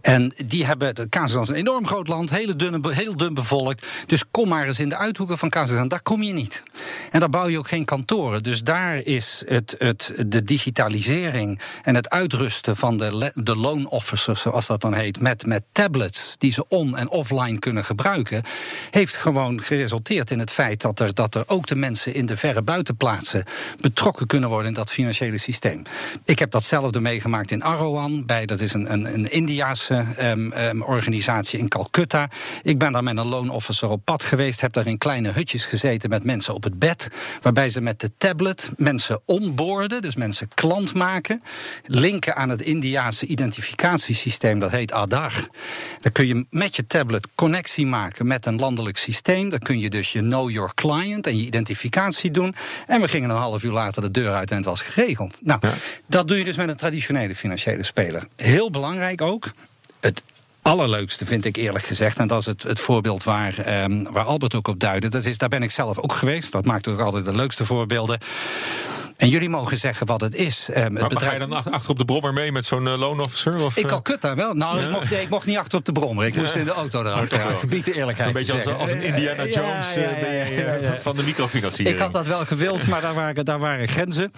En 0.07 0.33
die 0.45 0.67
hebben, 0.67 1.09
Kazachstan 1.09 1.43
is 1.43 1.49
een 1.49 1.55
enorm 1.55 1.87
groot 1.87 2.09
land, 2.09 2.31
hele 2.31 2.57
dunne, 2.57 2.95
heel 2.95 3.17
dun 3.17 3.35
bevolkt. 3.35 3.87
Dus 4.07 4.23
kom 4.31 4.49
maar 4.49 4.67
eens 4.67 4.81
in 4.81 4.89
de 4.89 4.97
uithoeken 4.97 5.39
van 5.39 5.49
Kazachstan, 5.49 5.89
daar 5.89 6.03
kom 6.03 6.23
je 6.23 6.33
niet. 6.33 6.63
En 7.11 7.21
daar 7.21 7.31
bouw 7.31 7.49
je 7.49 7.59
ook 7.59 7.69
geen 7.69 7.85
kantoren. 7.85 8.43
Dus 8.43 8.63
daar 8.63 8.97
is 8.97 9.43
het, 9.47 9.75
het, 9.79 10.13
de 10.27 10.43
digitalisering 10.43 11.61
en 11.83 11.95
het 11.95 12.11
uitrusten 12.11 12.77
van 12.77 12.97
de, 12.97 13.33
de 13.35 13.57
loan 13.57 13.89
officers, 13.89 14.41
zoals 14.41 14.67
dat 14.67 14.81
dan 14.81 14.95
heet, 14.95 15.21
met, 15.21 15.47
met 15.47 15.63
tablets 15.73 16.35
die 16.39 16.53
ze 16.53 16.69
on- 16.69 16.97
en 16.97 17.09
offline 17.09 17.59
kunnen 17.59 17.85
gebruiken, 17.85 18.43
heeft 18.91 19.17
gewoon 19.17 19.63
geresulteerd 19.63 20.31
in 20.31 20.39
het 20.39 20.51
feit 20.51 20.81
dat 20.81 21.01
er, 21.01 21.15
dat 21.15 21.35
er 21.35 21.45
ook 21.47 21.67
de 21.67 21.77
mensen 21.77 22.15
in 22.15 22.27
de 22.27 22.37
verre 22.37 22.63
buitenplaatsen 22.63 23.45
betrokken 23.81 24.27
kunnen 24.27 24.49
worden 24.49 24.69
in 24.69 24.75
dat 24.75 24.91
financiële 24.91 25.39
systeem. 25.39 25.83
Ik 26.25 26.39
heb 26.39 26.51
datzelfde 26.51 27.01
meegemaakt 27.01 27.51
in 27.51 27.63
Arowan, 27.63 28.27
bij, 28.27 28.47
dat 28.47 28.61
is 28.61 28.73
een, 28.73 28.93
een, 28.93 29.15
een 29.15 29.33
Indiaanse 29.33 29.95
um, 29.99 30.53
um, 30.53 30.83
organisatie 30.83 31.59
in 31.59 31.69
Calcutta. 31.69 32.29
Ik 32.63 32.79
ben 32.79 32.93
daar 32.93 33.03
met 33.03 33.17
een 33.17 33.27
loan 33.27 33.49
officer 33.49 33.89
op 33.89 34.05
pad 34.05 34.25
geweest. 34.25 34.61
Heb 34.61 34.73
daar 34.73 34.87
in 34.87 34.99
kleine 34.99 35.31
hutjes 35.31 35.65
gezeten 35.65 36.11
met 36.11 36.25
mensen 36.25 36.55
op 36.55 36.63
het 36.63 36.79
bed. 36.79 37.09
Waarbij 37.43 37.69
ze 37.71 37.81
met 37.81 38.01
de 38.01 38.11
tablet 38.19 38.71
mensen 38.77 39.21
onboorden. 39.25 40.03
Dus 40.03 40.17
mensen 40.17 40.49
klant 40.55 40.95
maken. 40.95 41.43
Linken 41.85 42.37
aan 42.37 42.49
het 42.49 42.63
Indiaanse 42.63 43.27
identificatiesysteem. 43.27 44.59
Dat 44.59 44.71
heet 44.71 44.93
Aadhaar. 44.93 45.49
Dan 46.01 46.13
kun 46.13 46.27
je 46.27 46.47
met 46.51 46.77
je 46.77 46.87
tablet 46.87 47.27
connectie 47.35 47.87
maken 47.87 48.27
met 48.27 48.47
een 48.47 48.59
landelijk 48.59 48.97
systeem. 48.97 49.49
Dan 49.49 49.59
kun 49.59 49.79
je 49.79 49.91
dus 49.91 50.13
je 50.13 50.21
know 50.21 50.51
your 50.51 50.75
client 50.75 51.27
en 51.27 51.37
je 51.37 51.45
identificatie 51.45 52.31
doen. 52.31 52.55
En 52.87 53.01
we 53.01 53.09
gingen 53.09 53.31
een 53.31 53.37
half 53.37 53.63
uur 53.63 53.73
later 53.73 54.03
de 54.03 54.11
deur 54.11 54.33
uit 54.33 54.51
en 54.51 54.57
het 54.57 54.65
was 54.65 54.83
geregeld. 54.83 55.39
Nou, 55.43 55.61
dat 56.07 56.29
doe 56.29 56.39
je 56.39 56.45
dus 56.45 56.57
met 56.57 56.69
een 56.69 56.77
traditionele 56.77 57.35
financiële 57.35 57.83
speler. 57.83 58.27
Heel 58.37 58.71
belangrijk 58.71 59.21
ook 59.21 59.51
het 60.01 60.23
allerleukste 60.67 61.27
vind 61.27 61.45
ik 61.45 61.57
eerlijk 61.57 61.85
gezegd, 61.85 62.19
en 62.19 62.27
dat 62.27 62.41
is 62.41 62.47
het, 62.47 62.63
het 62.63 62.81
voorbeeld 62.81 63.25
waar, 63.25 63.59
ehm, 63.59 64.03
waar 64.11 64.25
Albert 64.25 64.55
ook 64.55 64.69
op 64.69 64.81
duidde, 64.81 65.09
dat 65.09 65.25
is, 65.25 65.39
daar 65.39 65.49
ben 65.49 65.63
ik 65.63 65.71
zelf 65.71 65.99
ook 65.99 66.13
geweest. 66.13 66.53
Dat 66.53 66.65
maakt 66.65 66.89
ook 66.89 67.01
altijd 67.01 67.25
de 67.25 67.35
leukste 67.35 67.65
voorbeelden. 67.65 68.19
En 69.17 69.29
jullie 69.29 69.49
mogen 69.49 69.77
zeggen 69.77 70.07
wat 70.07 70.21
het 70.21 70.35
is. 70.35 70.69
Um, 70.69 70.75
het 70.75 70.93
maar, 70.93 71.09
bedrijf... 71.09 71.33
Ga 71.33 71.39
je 71.43 71.47
dan 71.47 71.73
achter 71.73 71.91
op 71.91 71.99
de 71.99 72.05
brommer 72.05 72.33
mee 72.33 72.53
met 72.53 72.65
zo'n 72.65 72.87
uh, 72.87 72.99
loan 72.99 73.21
officer? 73.21 73.57
Of, 73.57 73.77
ik 73.77 73.87
Calcutta 73.87 74.35
wel. 74.35 74.55
Nou, 74.55 74.81
ik, 74.81 74.91
mocht, 74.91 75.13
ik, 75.13 75.29
mocht, 75.29 75.47
niet 75.47 75.57
achter 75.57 75.79
op 75.79 75.85
de 75.85 75.93
brommer. 75.93 76.27
Ik 76.27 76.37
moest 76.37 76.55
in 76.55 76.65
de 76.65 76.71
auto 76.71 77.01
erachter. 77.05 77.39
Ja, 77.39 77.55
gebied 77.55 77.85
de 77.85 77.95
eerlijkheid 77.95 78.29
Een 78.29 78.35
beetje 78.35 78.53
als, 78.53 78.67
als, 78.67 78.91
een 78.91 79.03
Indiana 79.03 79.47
Jones 79.47 79.87
van 81.03 81.17
de 81.17 81.23
microfinanciering. 81.23 81.97
Ik 81.97 82.03
had 82.03 82.13
dat 82.13 82.27
wel 82.27 82.45
gewild, 82.45 82.87
maar 82.87 83.01
daar 83.01 83.15
waren, 83.15 83.45
daar 83.45 83.59
waren 83.59 83.89
grenzen. 83.89 84.33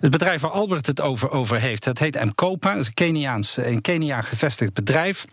Het 0.00 0.10
bedrijf 0.10 0.40
waar 0.40 0.50
Albert 0.50 0.86
het 0.86 1.00
over, 1.00 1.30
over 1.30 1.60
heeft, 1.60 1.84
dat 1.84 1.98
heet 1.98 2.24
Mcopa. 2.24 2.70
Dat 2.70 2.80
is 2.80 2.86
een 2.86 2.94
Keniaans, 2.94 3.58
in 3.58 3.80
Kenia 3.80 4.22
gevestigd 4.22 4.72
bedrijf. 4.72 5.24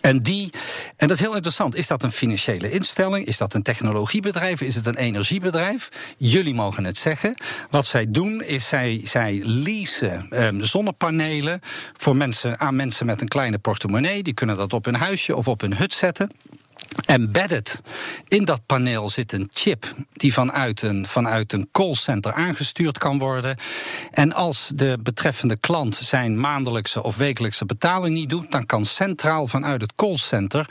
En 0.00 0.22
die, 0.22 0.50
en 0.96 1.06
dat 1.08 1.16
is 1.16 1.22
heel 1.22 1.34
interessant, 1.34 1.74
is 1.74 1.86
dat 1.86 2.02
een 2.02 2.12
financiële 2.12 2.70
instelling? 2.70 3.26
Is 3.26 3.38
dat 3.38 3.54
een 3.54 3.62
technologiebedrijf? 3.62 4.60
Is 4.60 4.74
het 4.74 4.86
een 4.86 4.96
energiebedrijf? 4.96 5.88
Jullie 6.16 6.54
mogen 6.54 6.84
het 6.84 6.96
zeggen. 6.96 7.34
Wat 7.70 7.86
zij 7.86 8.10
doen 8.10 8.42
is 8.42 8.68
zij, 8.68 9.00
zij 9.04 9.40
leasen 9.44 10.42
um, 10.44 10.64
zonnepanelen 10.64 11.60
voor 11.96 12.16
mensen, 12.16 12.60
aan 12.60 12.76
mensen 12.76 13.06
met 13.06 13.20
een 13.20 13.28
kleine 13.28 13.58
portemonnee. 13.58 14.22
Die 14.22 14.34
kunnen 14.34 14.56
dat 14.56 14.72
op 14.72 14.84
hun 14.84 14.94
huisje 14.94 15.36
of 15.36 15.48
op 15.48 15.60
hun 15.60 15.76
hut 15.76 15.94
zetten. 15.94 16.30
Embedded 17.06 17.80
in 18.28 18.44
dat 18.44 18.66
paneel 18.66 19.08
zit 19.08 19.32
een 19.32 19.50
chip 19.52 19.94
die 20.12 20.32
vanuit 20.32 20.82
een, 20.82 21.06
vanuit 21.06 21.52
een 21.52 21.68
callcenter 21.72 22.32
aangestuurd 22.32 22.98
kan 22.98 23.18
worden. 23.18 23.56
En 24.10 24.32
als 24.32 24.70
de 24.74 24.98
betreffende 25.02 25.56
klant 25.56 25.96
zijn 25.96 26.40
maandelijkse 26.40 27.02
of 27.02 27.16
wekelijkse 27.16 27.64
betaling 27.64 28.14
niet 28.14 28.30
doet, 28.30 28.52
dan 28.52 28.66
kan 28.66 28.84
centraal 28.84 29.46
vanuit 29.46 29.80
het 29.80 29.94
callcenter 29.94 30.68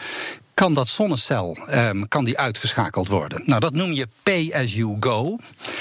kan 0.59 0.73
dat 0.73 0.87
zonnecel 0.87 1.57
um, 1.73 2.07
kan 2.07 2.23
die 2.23 2.37
uitgeschakeld 2.37 3.07
worden. 3.07 3.41
Nou, 3.45 3.59
dat 3.59 3.73
noem 3.73 3.91
je 3.91 4.07
pay 4.23 4.51
as 4.53 4.73
you 4.73 4.97
go. 4.99 5.37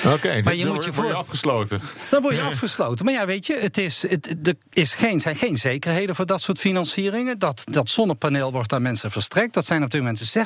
Oké, 0.07 0.41
maar 0.45 0.55
je 0.55 0.67
moet 0.67 0.85
je 0.85 0.93
voor 0.93 1.07
je 1.07 1.15
afgesloten. 1.15 1.81
Dan 2.11 2.23
word 2.23 2.35
je 2.35 2.43
afgesloten. 2.53 3.05
Maar 3.05 3.15
ja, 3.15 3.27
weet 3.27 3.47
je, 3.47 3.59
het 3.61 3.79
is, 3.79 4.03
het, 4.09 4.37
er 4.49 4.55
is 4.73 4.95
geen, 4.95 5.21
zijn 5.21 5.37
geen 5.37 5.57
zekerheden 5.57 6.15
voor 6.15 6.27
dat 6.27 6.43
soort 6.43 6.59
financieringen. 6.59 7.39
Dat, 7.39 7.63
dat 7.71 7.89
zonnepaneel 7.89 8.53
wordt 8.53 8.73
aan 8.73 8.83
mensen 8.83 9.11
verstrekt. 9.11 9.55
Dat 9.55 9.65
zijn 9.65 9.83
op 9.83 9.91
dit 9.91 10.01
moment 10.01 10.37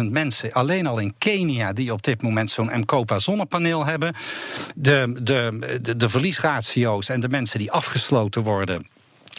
600.000 0.00 0.04
mensen 0.10 0.52
alleen 0.52 0.86
al 0.86 0.98
in 0.98 1.14
Kenia 1.18 1.72
die 1.72 1.92
op 1.92 2.02
dit 2.02 2.22
moment 2.22 2.50
zo'n 2.50 2.70
MCOPA 2.78 3.18
zonnepaneel 3.18 3.86
hebben. 3.86 4.14
De, 4.74 5.18
de, 5.22 5.78
de, 5.82 5.96
de 5.96 6.08
verliesratio's 6.08 7.08
en 7.08 7.20
de 7.20 7.28
mensen 7.28 7.58
die 7.58 7.72
afgesloten 7.72 8.42
worden 8.42 8.86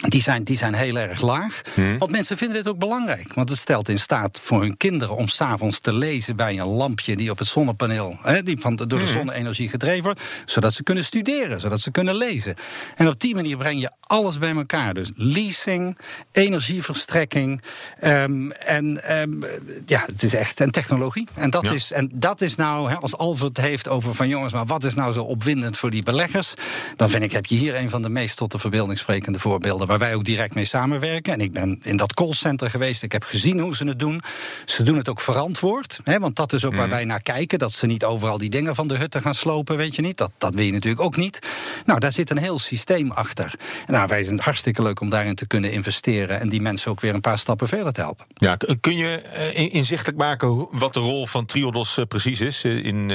die 0.08 0.22
zijn, 0.22 0.44
die 0.44 0.56
zijn 0.56 0.74
heel 0.74 0.96
erg 0.96 1.20
laag. 1.20 1.62
Hmm. 1.74 1.98
Want 1.98 2.10
mensen 2.10 2.36
vinden 2.36 2.56
dit 2.56 2.72
ook 2.72 2.78
belangrijk. 2.78 3.34
Want 3.34 3.48
het 3.48 3.58
stelt 3.58 3.88
in 3.88 3.98
staat 3.98 4.40
voor 4.40 4.60
hun 4.60 4.76
kinderen 4.76 5.16
om 5.16 5.28
s'avonds 5.28 5.80
te 5.80 5.92
lezen 5.92 6.36
bij 6.36 6.58
een 6.58 6.66
lampje 6.66 7.16
die 7.16 7.30
op 7.30 7.38
het 7.38 7.48
zonnepaneel, 7.48 8.16
hè, 8.22 8.42
die 8.42 8.60
van, 8.60 8.76
door 8.76 8.88
de 8.88 8.96
hmm. 8.96 9.06
zonne-energie 9.06 9.68
gedreven 9.68 10.02
wordt, 10.02 10.20
zodat 10.44 10.72
ze 10.72 10.82
kunnen 10.82 11.04
studeren, 11.04 11.60
zodat 11.60 11.80
ze 11.80 11.90
kunnen 11.90 12.16
lezen. 12.16 12.54
En 12.96 13.08
op 13.08 13.20
die 13.20 13.34
manier 13.34 13.56
breng 13.56 13.80
je 13.80 13.90
alles 14.00 14.38
bij 14.38 14.54
elkaar. 14.54 14.94
Dus 14.94 15.10
leasing, 15.14 15.98
energieverstrekking 16.32 17.62
um, 18.04 18.52
en 18.52 19.18
um, 19.20 19.44
ja, 19.86 20.02
het 20.06 20.22
is 20.22 20.34
echt 20.34 20.60
een 20.60 20.70
technologie. 20.70 21.28
En 21.34 21.50
dat, 21.50 21.70
is, 21.70 21.92
en 21.92 22.10
dat 22.12 22.40
is 22.40 22.56
nou, 22.56 22.90
hè, 22.90 22.96
als 22.96 23.16
Alfred 23.16 23.56
heeft 23.56 23.88
over 23.88 24.14
van 24.14 24.28
jongens, 24.28 24.52
maar 24.52 24.66
wat 24.66 24.84
is 24.84 24.94
nou 24.94 25.12
zo 25.12 25.22
opwindend 25.22 25.76
voor 25.76 25.90
die 25.90 26.02
beleggers? 26.02 26.54
Dan 26.96 27.10
vind 27.10 27.22
ik, 27.22 27.32
heb 27.32 27.46
je 27.46 27.56
hier 27.56 27.76
een 27.76 27.90
van 27.90 28.02
de 28.02 28.08
meest 28.08 28.36
tot 28.36 28.52
de 28.52 28.58
verbeelding 28.58 28.98
sprekende 28.98 29.38
voorbeelden 29.38 29.83
waar 29.86 29.98
wij 29.98 30.14
ook 30.14 30.24
direct 30.24 30.54
mee 30.54 30.64
samenwerken. 30.64 31.32
En 31.32 31.40
ik 31.40 31.52
ben 31.52 31.80
in 31.82 31.96
dat 31.96 32.14
callcenter 32.14 32.70
geweest. 32.70 33.02
Ik 33.02 33.12
heb 33.12 33.22
gezien 33.24 33.60
hoe 33.60 33.76
ze 33.76 33.86
het 33.86 33.98
doen. 33.98 34.20
Ze 34.64 34.82
doen 34.82 34.96
het 34.96 35.08
ook 35.08 35.20
verantwoord. 35.20 36.00
Hè, 36.04 36.18
want 36.18 36.36
dat 36.36 36.52
is 36.52 36.64
ook 36.64 36.74
waar 36.74 36.86
mhm. 36.86 36.94
wij 36.94 37.04
naar 37.04 37.22
kijken. 37.22 37.58
Dat 37.58 37.72
ze 37.72 37.86
niet 37.86 38.04
overal 38.04 38.38
die 38.38 38.50
dingen 38.50 38.74
van 38.74 38.88
de 38.88 38.96
hutten 38.96 39.22
gaan 39.22 39.34
slopen, 39.34 39.76
weet 39.76 39.96
je 39.96 40.02
niet. 40.02 40.16
Dat, 40.18 40.30
dat 40.38 40.54
wil 40.54 40.64
je 40.64 40.72
natuurlijk 40.72 41.02
ook 41.02 41.16
niet. 41.16 41.38
Nou, 41.84 42.00
daar 42.00 42.12
zit 42.12 42.30
een 42.30 42.38
heel 42.38 42.58
systeem 42.58 43.10
achter. 43.10 43.54
En 43.86 43.92
nou, 43.92 44.06
wij 44.06 44.22
zijn 44.22 44.34
het 44.34 44.44
hartstikke 44.44 44.82
leuk 44.82 45.00
om 45.00 45.08
daarin 45.08 45.34
te 45.34 45.46
kunnen 45.46 45.72
investeren. 45.72 46.40
En 46.40 46.48
die 46.48 46.60
mensen 46.60 46.90
ook 46.90 47.00
weer 47.00 47.14
een 47.14 47.20
paar 47.20 47.38
stappen 47.38 47.68
verder 47.68 47.92
te 47.92 48.00
helpen. 48.00 48.26
Ja, 48.34 48.56
kun 48.80 48.96
je 48.96 49.22
uh, 49.56 49.74
inzichtelijk 49.74 50.18
maken 50.18 50.68
wat 50.70 50.94
de 50.94 51.00
rol 51.00 51.26
van 51.26 51.46
Triodos 51.46 51.98
uh, 51.98 52.04
precies 52.04 52.40
is 52.40 52.64
uh, 52.64 52.84
in, 52.84 53.10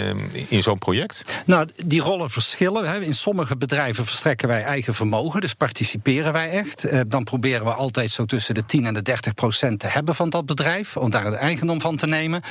in 0.48 0.64
zo'n 0.64 0.78
project? 0.78 1.44
Nou, 1.46 1.68
die 1.86 2.02
rollen 2.02 2.30
verschillen. 2.30 2.90
Hè. 2.90 3.02
In 3.02 3.14
sommige 3.14 3.58
bedrijven 3.58 4.06
verstrekken 4.06 4.48
wij 4.48 4.64
eigen 4.64 4.94
vermogen. 4.94 5.42
Dus 5.42 5.54
participeren 5.54 6.34
wij 6.34 6.50
echt. 6.60 6.84
Eh, 6.84 7.00
dan 7.08 7.24
proberen 7.24 7.66
we 7.66 7.74
altijd 7.74 8.10
zo 8.10 8.26
tussen 8.26 8.56
de 8.56 8.66
10 8.66 8.86
en 8.86 8.94
de 8.94 9.02
30 9.02 9.34
procent 9.34 9.80
te 9.80 9.88
hebben 9.88 10.16
van 10.16 10.30
dat 10.30 10.46
bedrijf. 10.46 10.98
Om 10.98 11.10
daar 11.10 11.32
de 11.32 11.38
eigendom 11.38 11.82
van 11.82 11.96
te 11.96 12.08
nemen. 12.08 12.42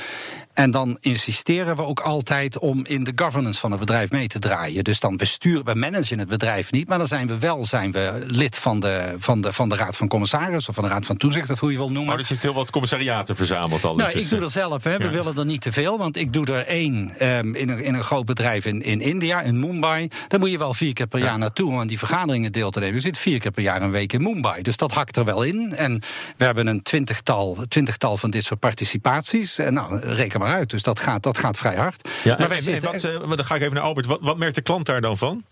En 0.53 0.71
dan 0.71 0.97
insisteren 0.99 1.75
we 1.75 1.83
ook 1.83 1.99
altijd 1.99 2.57
om 2.57 2.85
in 2.85 3.03
de 3.03 3.11
governance 3.15 3.59
van 3.59 3.71
het 3.71 3.79
bedrijf 3.79 4.11
mee 4.11 4.27
te 4.27 4.39
draaien. 4.39 4.83
Dus 4.83 4.99
dan 4.99 5.17
besturen 5.17 5.65
we 5.65 5.73
managen 5.73 6.19
het 6.19 6.27
bedrijf 6.27 6.71
niet. 6.71 6.87
Maar 6.87 6.97
dan 6.97 7.07
zijn 7.07 7.27
we 7.27 7.37
wel 7.37 7.65
zijn 7.65 7.91
we 7.91 8.23
lid 8.27 8.57
van 8.57 8.79
de, 8.79 9.15
van 9.17 9.41
de, 9.41 9.53
van 9.53 9.69
de 9.69 9.75
Raad 9.75 9.95
van 9.95 10.07
Commissaris. 10.07 10.69
Of 10.69 10.75
van 10.75 10.83
de 10.83 10.89
Raad 10.89 11.05
van 11.05 11.17
Toezicht, 11.17 11.49
of 11.49 11.59
hoe 11.59 11.71
je 11.71 11.77
wil 11.77 11.91
noemen. 11.91 12.05
Maar 12.05 12.17
er 12.17 12.25
zit 12.25 12.41
heel 12.41 12.53
wat 12.53 12.69
commissariaten 12.69 13.35
verzameld 13.35 13.83
al. 13.83 13.95
Nou, 13.95 14.11
ik 14.11 14.29
doe 14.29 14.41
er 14.41 14.49
zelf. 14.49 14.83
Hè. 14.83 14.97
We 14.97 15.09
willen 15.09 15.37
er 15.37 15.45
niet 15.45 15.61
te 15.61 15.71
veel. 15.71 15.97
Want 15.97 16.17
ik 16.17 16.33
doe 16.33 16.45
er 16.45 16.65
één 16.65 17.11
um, 17.21 17.55
in, 17.55 17.69
een, 17.69 17.83
in 17.83 17.93
een 17.93 18.03
groot 18.03 18.25
bedrijf 18.25 18.65
in, 18.65 18.81
in 18.81 19.01
India, 19.01 19.41
in 19.41 19.59
Mumbai. 19.59 20.07
Daar 20.27 20.39
moet 20.39 20.51
je 20.51 20.57
wel 20.57 20.73
vier 20.73 20.93
keer 20.93 21.07
per 21.07 21.19
jaar 21.19 21.37
naartoe 21.37 21.71
om 21.71 21.79
aan 21.79 21.87
die 21.87 21.97
vergaderingen 21.97 22.51
deel 22.51 22.69
te 22.69 22.79
nemen. 22.79 22.95
Je 22.95 23.01
zit 23.01 23.17
vier 23.17 23.39
keer 23.39 23.51
per 23.51 23.63
jaar 23.63 23.81
een 23.81 23.91
week 23.99 24.13
in 24.13 24.21
Mumbai. 24.21 24.61
Dus 24.61 24.77
dat 24.77 24.93
hakt 24.93 25.15
er 25.15 25.25
wel 25.25 25.43
in. 25.43 25.75
En 25.75 26.01
we 26.37 26.45
hebben 26.45 26.67
een 26.67 26.81
twintigtal, 26.81 27.57
twintigtal 27.67 28.17
van 28.17 28.29
dit 28.29 28.43
soort 28.43 28.59
participaties. 28.59 29.57
En 29.57 29.73
nou, 29.73 29.99
reken 29.99 30.39
maar 30.39 30.53
uit. 30.53 30.69
Dus 30.69 30.83
dat 30.83 30.99
gaat, 30.99 31.23
dat 31.23 31.37
gaat 31.37 31.57
vrij 31.57 31.75
hard. 31.75 32.09
Ja, 32.23 32.35
maar 32.39 32.49
wij 32.49 32.61
zitten... 32.61 32.91
wat, 32.91 33.03
uh, 33.03 33.35
dan 33.35 33.45
ga 33.45 33.55
ik 33.55 33.61
even 33.61 33.73
naar 33.73 33.83
Albert. 33.83 34.05
Wat, 34.05 34.19
wat 34.21 34.37
merkt 34.37 34.55
de 34.55 34.61
klant 34.61 34.85
daar 34.85 35.01
dan 35.01 35.17
van? 35.17 35.43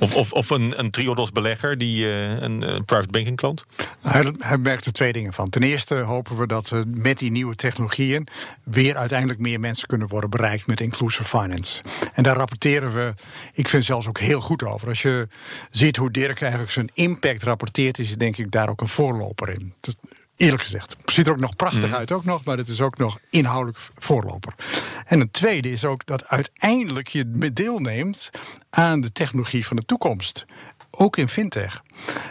Of, 0.00 0.16
of, 0.16 0.32
of 0.32 0.50
een, 0.50 0.78
een 0.78 0.90
Triodos 0.90 1.32
belegger, 1.32 1.78
die, 1.78 2.04
uh, 2.04 2.28
een, 2.28 2.74
een 2.74 2.84
private 2.84 3.10
banking 3.10 3.36
klant? 3.36 3.64
Hij, 4.02 4.32
hij, 4.38 4.58
merkt 4.58 4.84
er 4.84 4.92
twee 4.92 5.12
dingen 5.12 5.32
van. 5.32 5.50
Ten 5.50 5.62
eerste 5.62 5.94
hopen 5.94 6.36
we 6.36 6.46
dat 6.46 6.68
we 6.68 6.84
met 6.86 7.18
die 7.18 7.30
nieuwe 7.30 7.54
technologieën 7.54 8.26
weer 8.64 8.96
uiteindelijk 8.96 9.40
meer 9.40 9.60
mensen 9.60 9.88
kunnen 9.88 10.08
worden 10.08 10.30
bereikt 10.30 10.66
met 10.66 10.80
inclusive 10.80 11.24
finance. 11.24 11.82
En 12.12 12.22
daar 12.22 12.36
rapporteren 12.36 12.92
we, 12.92 13.14
ik 13.52 13.68
vind 13.68 13.84
zelfs 13.84 14.06
ook 14.06 14.18
heel 14.18 14.40
goed 14.40 14.64
over. 14.64 14.88
Als 14.88 15.02
je 15.02 15.28
ziet 15.70 15.96
hoe 15.96 16.10
Dirk 16.10 16.40
eigenlijk 16.40 16.72
zijn 16.72 16.90
impact 16.94 17.42
rapporteert, 17.42 17.98
is 17.98 18.08
hij 18.08 18.16
denk 18.16 18.36
ik 18.36 18.50
daar 18.50 18.68
ook 18.68 18.80
een 18.80 18.88
voorloper 18.88 19.48
in. 19.48 19.74
Eerlijk 20.40 20.62
gezegd. 20.62 20.96
Het 21.00 21.10
ziet 21.10 21.26
er 21.26 21.32
ook 21.32 21.40
nog 21.40 21.56
prachtig 21.56 21.88
mm. 21.88 21.94
uit, 21.94 22.12
ook 22.12 22.24
nog, 22.24 22.44
maar 22.44 22.56
het 22.56 22.68
is 22.68 22.80
ook 22.80 22.98
nog 22.98 23.18
inhoudelijk 23.30 23.78
voorloper. 23.94 24.54
En 25.06 25.20
een 25.20 25.30
tweede 25.30 25.70
is 25.70 25.84
ook 25.84 26.06
dat 26.06 26.26
uiteindelijk 26.26 27.08
je 27.08 27.50
deelneemt 27.52 28.30
aan 28.70 29.00
de 29.00 29.12
technologie 29.12 29.66
van 29.66 29.76
de 29.76 29.82
toekomst. 29.82 30.46
Ook 30.90 31.16
in 31.16 31.28
fintech. 31.28 31.82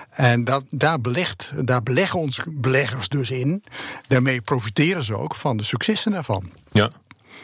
En 0.09 0.43
dat, 0.43 0.63
daar, 0.69 1.01
belegt, 1.01 1.53
daar 1.55 1.83
beleggen 1.83 2.19
onze 2.19 2.43
beleggers 2.47 3.07
dus 3.07 3.31
in. 3.31 3.63
Daarmee 4.07 4.41
profiteren 4.41 5.03
ze 5.03 5.17
ook 5.17 5.35
van 5.35 5.57
de 5.57 5.63
successen 5.63 6.11
daarvan. 6.11 6.51
Ja. 6.71 6.91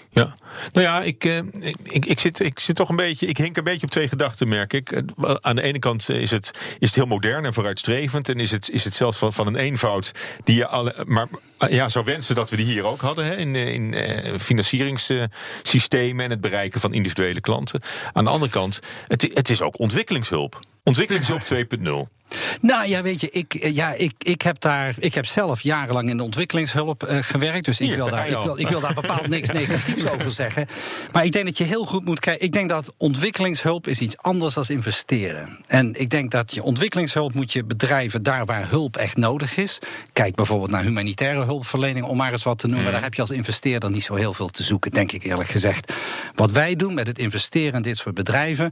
Ja, 0.10 0.36
nou 0.71 0.86
ja, 0.86 1.02
ik, 1.02 1.26
eh, 1.26 1.38
ik, 1.84 2.06
ik, 2.06 2.19
zit, 2.19 2.39
ik 2.39 2.60
zit 2.60 2.76
toch 2.76 2.89
een 2.89 2.95
beetje. 2.95 3.28
Ik 3.28 3.38
hink 3.38 3.58
een 3.58 3.63
beetje 3.63 3.86
op 3.86 3.91
twee 3.91 4.08
gedachten, 4.08 4.48
merk 4.48 4.74
ik. 4.74 4.91
Eh, 4.91 5.36
aan 5.39 5.56
de 5.56 5.62
ene 5.62 5.80
kant 5.80 6.10
is 6.10 6.32
het, 6.32 6.52
is 6.80 6.88
het 6.88 6.95
heel 6.95 7.06
modern 7.06 7.45
en 7.45 7.54
vooruitstrevend. 7.54 8.30
En 8.30 8.39
is 8.39 8.52
het, 8.52 8.69
is 8.69 8.84
het 8.84 8.95
zelfs 8.95 9.17
van, 9.17 9.34
van 9.34 9.48
een 9.48 9.56
eenvoud 9.56 10.12
die 10.43 10.56
je 10.56 10.67
alle. 10.67 11.04
Maar 11.08 11.28
eh, 11.58 11.69
ja, 11.69 11.89
zou 11.89 12.06
wensen 12.06 12.36
dat 12.36 12.50
we 12.50 12.56
die 12.56 12.65
hier 12.65 12.86
ook 12.86 13.02
hadden. 13.02 13.26
Hè, 13.26 13.36
in, 13.36 13.56
in 13.56 13.95
financieringssystemen 14.39 16.26
en 16.26 16.32
het 16.32 16.41
bereiken 16.41 16.80
van 16.80 16.93
individuele 16.93 17.41
klanten. 17.41 17.82
Aan 18.13 18.24
de 18.24 18.32
andere 18.32 18.52
kant, 18.52 18.80
het, 19.08 19.21
het 19.21 19.50
is 19.50 19.62
ook 19.62 19.80
ontwikkelingshulp. 19.80 20.60
Ontwikkelingshulp 20.86 21.41
2.0. 21.41 22.15
Nou 22.62 22.88
ja, 22.88 23.02
weet 23.02 23.21
je, 23.21 23.30
ik, 23.30 23.54
eh, 23.54 23.76
ja, 23.76 23.93
ik, 23.93 24.13
ik, 24.17 24.41
heb 24.41 24.60
daar, 24.60 24.95
ik 25.00 25.13
heb 25.13 25.26
zelf 25.26 25.62
jarenlang 25.62 26.10
in 26.10 26.17
de 26.17 26.24
ontwikkelingshulp 26.24 27.10
uh, 27.10 27.17
gewerkt. 27.21 27.65
Dus 27.65 27.80
ik, 27.82 27.95
wil 27.95 28.10
daar, 28.10 28.28
ik, 28.28 28.38
wil, 28.43 28.60
ik 28.60 28.67
wil 28.67 28.80
daar 28.80 28.93
bepaald 28.93 29.28
niks 29.28 29.50
negatiefs 29.60 30.10
over 30.10 30.32
zeggen. 30.32 30.67
Maar 31.12 31.26
ik 31.26 31.32
denk 31.32 31.45
dat 31.45 31.58
je 31.58 31.63
heel 31.63 31.86
goed 31.86 32.06
moet 32.06 32.19
kijken. 32.19 32.45
Ik 32.45 32.52
denk 32.52 32.69
dat 32.69 32.93
ontwikkelingshulp 32.98 33.88
is 33.88 34.00
iets 34.00 34.17
anders 34.17 34.54
dan 34.54 34.63
investeren. 34.67 35.60
En 35.67 36.00
ik 36.00 36.10
denk 36.10 36.32
dat 36.32 36.54
je 36.54 36.63
ontwikkelingshulp 36.63 37.34
moet 37.34 37.54
je 37.54 37.63
bedrijven 37.63 38.24
daar 38.24 38.45
waar 38.45 38.69
hulp 38.69 38.98
echt 38.98 39.17
nodig 39.17 39.58
is. 39.58 39.80
Kijk 40.13 40.36
bijvoorbeeld 40.36 40.71
naar 40.71 40.84
humanitaire 40.84 41.43
hulpverlening, 41.43 42.06
om 42.06 42.17
maar 42.17 42.32
eens 42.32 42.43
wat 42.43 42.58
te 42.58 42.67
noemen. 42.67 42.86
Mm. 42.86 42.91
Daar 42.91 43.04
heb 43.04 43.13
je 43.13 43.21
als 43.21 43.32
investeerder 43.32 43.89
niet 43.89 44.04
zo 44.04 44.15
heel 44.15 44.34
veel 44.34 44.50
te 44.50 44.63
zoeken, 44.63 44.91
denk 44.91 45.12
ik 45.12 45.24
eerlijk 45.24 45.50
gezegd. 45.50 45.93
Wat 46.36 46.52
wij 46.52 46.76
doen 46.76 46.93
met 46.93 47.08
het 47.08 47.19
investeren 47.19 47.74
in 47.74 47.82
dit 47.82 47.98
soort 47.98 48.15
bedrijven, 48.15 48.71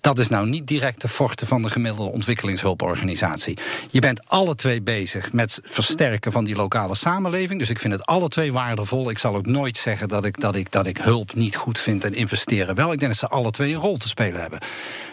dat 0.00 0.18
is 0.18 0.28
nou 0.28 0.48
niet 0.48 0.66
direct 0.66 1.00
de 1.00 1.08
forte 1.08 1.46
van 1.50 1.62
de 1.62 1.70
gemiddelde 1.70 2.10
ontwikkelingshulp 2.10 2.82
organisatie. 2.82 3.58
Je 3.90 4.00
bent 4.00 4.28
alle 4.28 4.54
twee 4.54 4.82
bezig 4.82 5.32
met 5.32 5.60
versterken 5.62 6.32
van 6.32 6.44
die 6.44 6.54
lokale 6.54 6.94
samenleving. 6.94 7.58
Dus 7.58 7.70
ik 7.70 7.78
vind 7.78 7.92
het 7.92 8.06
alle 8.06 8.28
twee 8.28 8.52
waardevol. 8.52 9.10
Ik 9.10 9.18
zal 9.18 9.34
ook 9.34 9.46
nooit 9.46 9.76
zeggen 9.76 10.08
dat 10.08 10.24
ik, 10.24 10.40
dat 10.40 10.54
ik, 10.54 10.70
dat 10.70 10.86
ik 10.86 10.96
hulp 10.96 11.34
niet 11.34 11.56
goed 11.56 11.78
vind 11.78 12.04
en 12.04 12.14
investeren 12.14 12.74
wel. 12.74 12.92
Ik 12.92 12.98
denk 12.98 13.10
dat 13.10 13.20
ze 13.20 13.28
alle 13.28 13.50
twee 13.50 13.72
een 13.72 13.80
rol 13.80 13.96
te 13.96 14.08
spelen 14.08 14.40
hebben. 14.40 14.58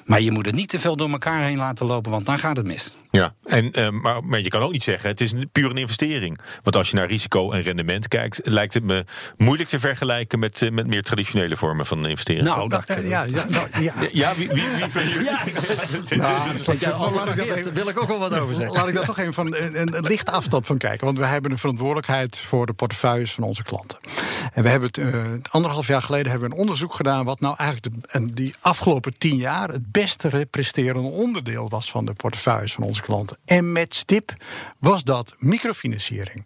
Maar 0.05 0.21
je 0.21 0.31
moet 0.31 0.45
het 0.45 0.55
niet 0.55 0.69
te 0.69 0.79
veel 0.79 0.95
door 0.95 1.09
elkaar 1.09 1.43
heen 1.43 1.57
laten 1.57 1.85
lopen, 1.85 2.11
want 2.11 2.25
dan 2.25 2.39
gaat 2.39 2.57
het 2.57 2.65
mis. 2.65 2.93
Ja, 3.11 3.33
en, 3.43 3.79
uh, 3.79 3.89
maar, 3.89 4.23
maar, 4.23 4.41
je 4.41 4.49
kan 4.49 4.61
ook 4.61 4.71
niet 4.71 4.83
zeggen, 4.83 5.09
het 5.09 5.21
is 5.21 5.33
puur 5.51 5.69
een 5.69 5.77
investering. 5.77 6.39
Want 6.63 6.75
als 6.75 6.89
je 6.89 6.95
naar 6.95 7.07
risico 7.07 7.51
en 7.51 7.61
rendement 7.61 8.07
kijkt, 8.07 8.39
lijkt 8.43 8.73
het 8.73 8.83
me 8.83 9.05
moeilijk 9.37 9.69
te 9.69 9.79
vergelijken 9.79 10.39
met, 10.39 10.61
uh, 10.61 10.71
met 10.71 10.87
meer 10.87 11.03
traditionele 11.03 11.55
vormen 11.55 11.85
van 11.85 12.07
investeren. 12.07 12.43
Nou, 12.43 12.69
dat, 12.69 12.89
uh, 12.89 13.09
ja, 13.09 13.23
ja, 13.23 13.49
nou, 13.49 13.67
ja. 13.81 13.93
ja, 14.11 14.35
wie, 14.35 14.47
wie, 14.47 14.63
wie 14.63 14.85
van 14.89 16.21
jullie? 16.29 16.79
Ja. 16.79 16.89
ja, 16.89 17.11
laat 17.11 17.27
ik 17.27 17.47
dat 17.47 17.73
wil 17.73 17.87
ik 17.87 18.01
ook 18.01 18.07
wel 18.07 18.19
wat 18.19 18.33
over 18.33 18.55
zeggen. 18.55 18.75
Laat 18.75 18.87
ik 18.87 18.93
daar 18.93 19.05
toch 19.05 19.17
even 19.17 19.33
van 19.33 19.55
een, 19.55 19.95
een 19.95 20.05
lichte 20.05 20.31
afstand 20.31 20.65
van 20.65 20.77
kijken. 20.77 21.05
Want 21.05 21.17
we 21.17 21.25
hebben 21.25 21.51
een 21.51 21.57
verantwoordelijkheid 21.57 22.39
voor 22.39 22.65
de 22.65 22.73
portefeuilles 22.73 23.33
van 23.33 23.43
onze 23.43 23.63
klanten. 23.63 23.99
En 24.53 24.63
we 24.63 24.69
hebben 24.69 24.89
het 24.89 25.51
anderhalf 25.51 25.87
jaar 25.87 26.01
geleden 26.01 26.31
hebben 26.31 26.49
we 26.49 26.55
een 26.55 26.61
onderzoek 26.61 26.93
gedaan 26.93 27.25
wat 27.25 27.39
nou 27.39 27.55
eigenlijk 27.57 28.01
de, 28.01 28.07
en 28.07 28.25
die 28.25 28.55
afgelopen 28.59 29.17
tien 29.17 29.35
jaar 29.35 29.69
het 29.69 29.91
beste 29.91 30.47
presterende 30.51 31.09
onderdeel 31.09 31.69
was 31.69 31.91
van 31.91 32.05
de 32.05 32.13
portefeuilles 32.13 32.73
van 32.73 32.83
onze 32.83 33.01
klanten. 33.01 33.37
En 33.45 33.71
met 33.71 33.93
stip 33.93 34.33
was 34.79 35.03
dat 35.03 35.35
microfinanciering. 35.37 36.45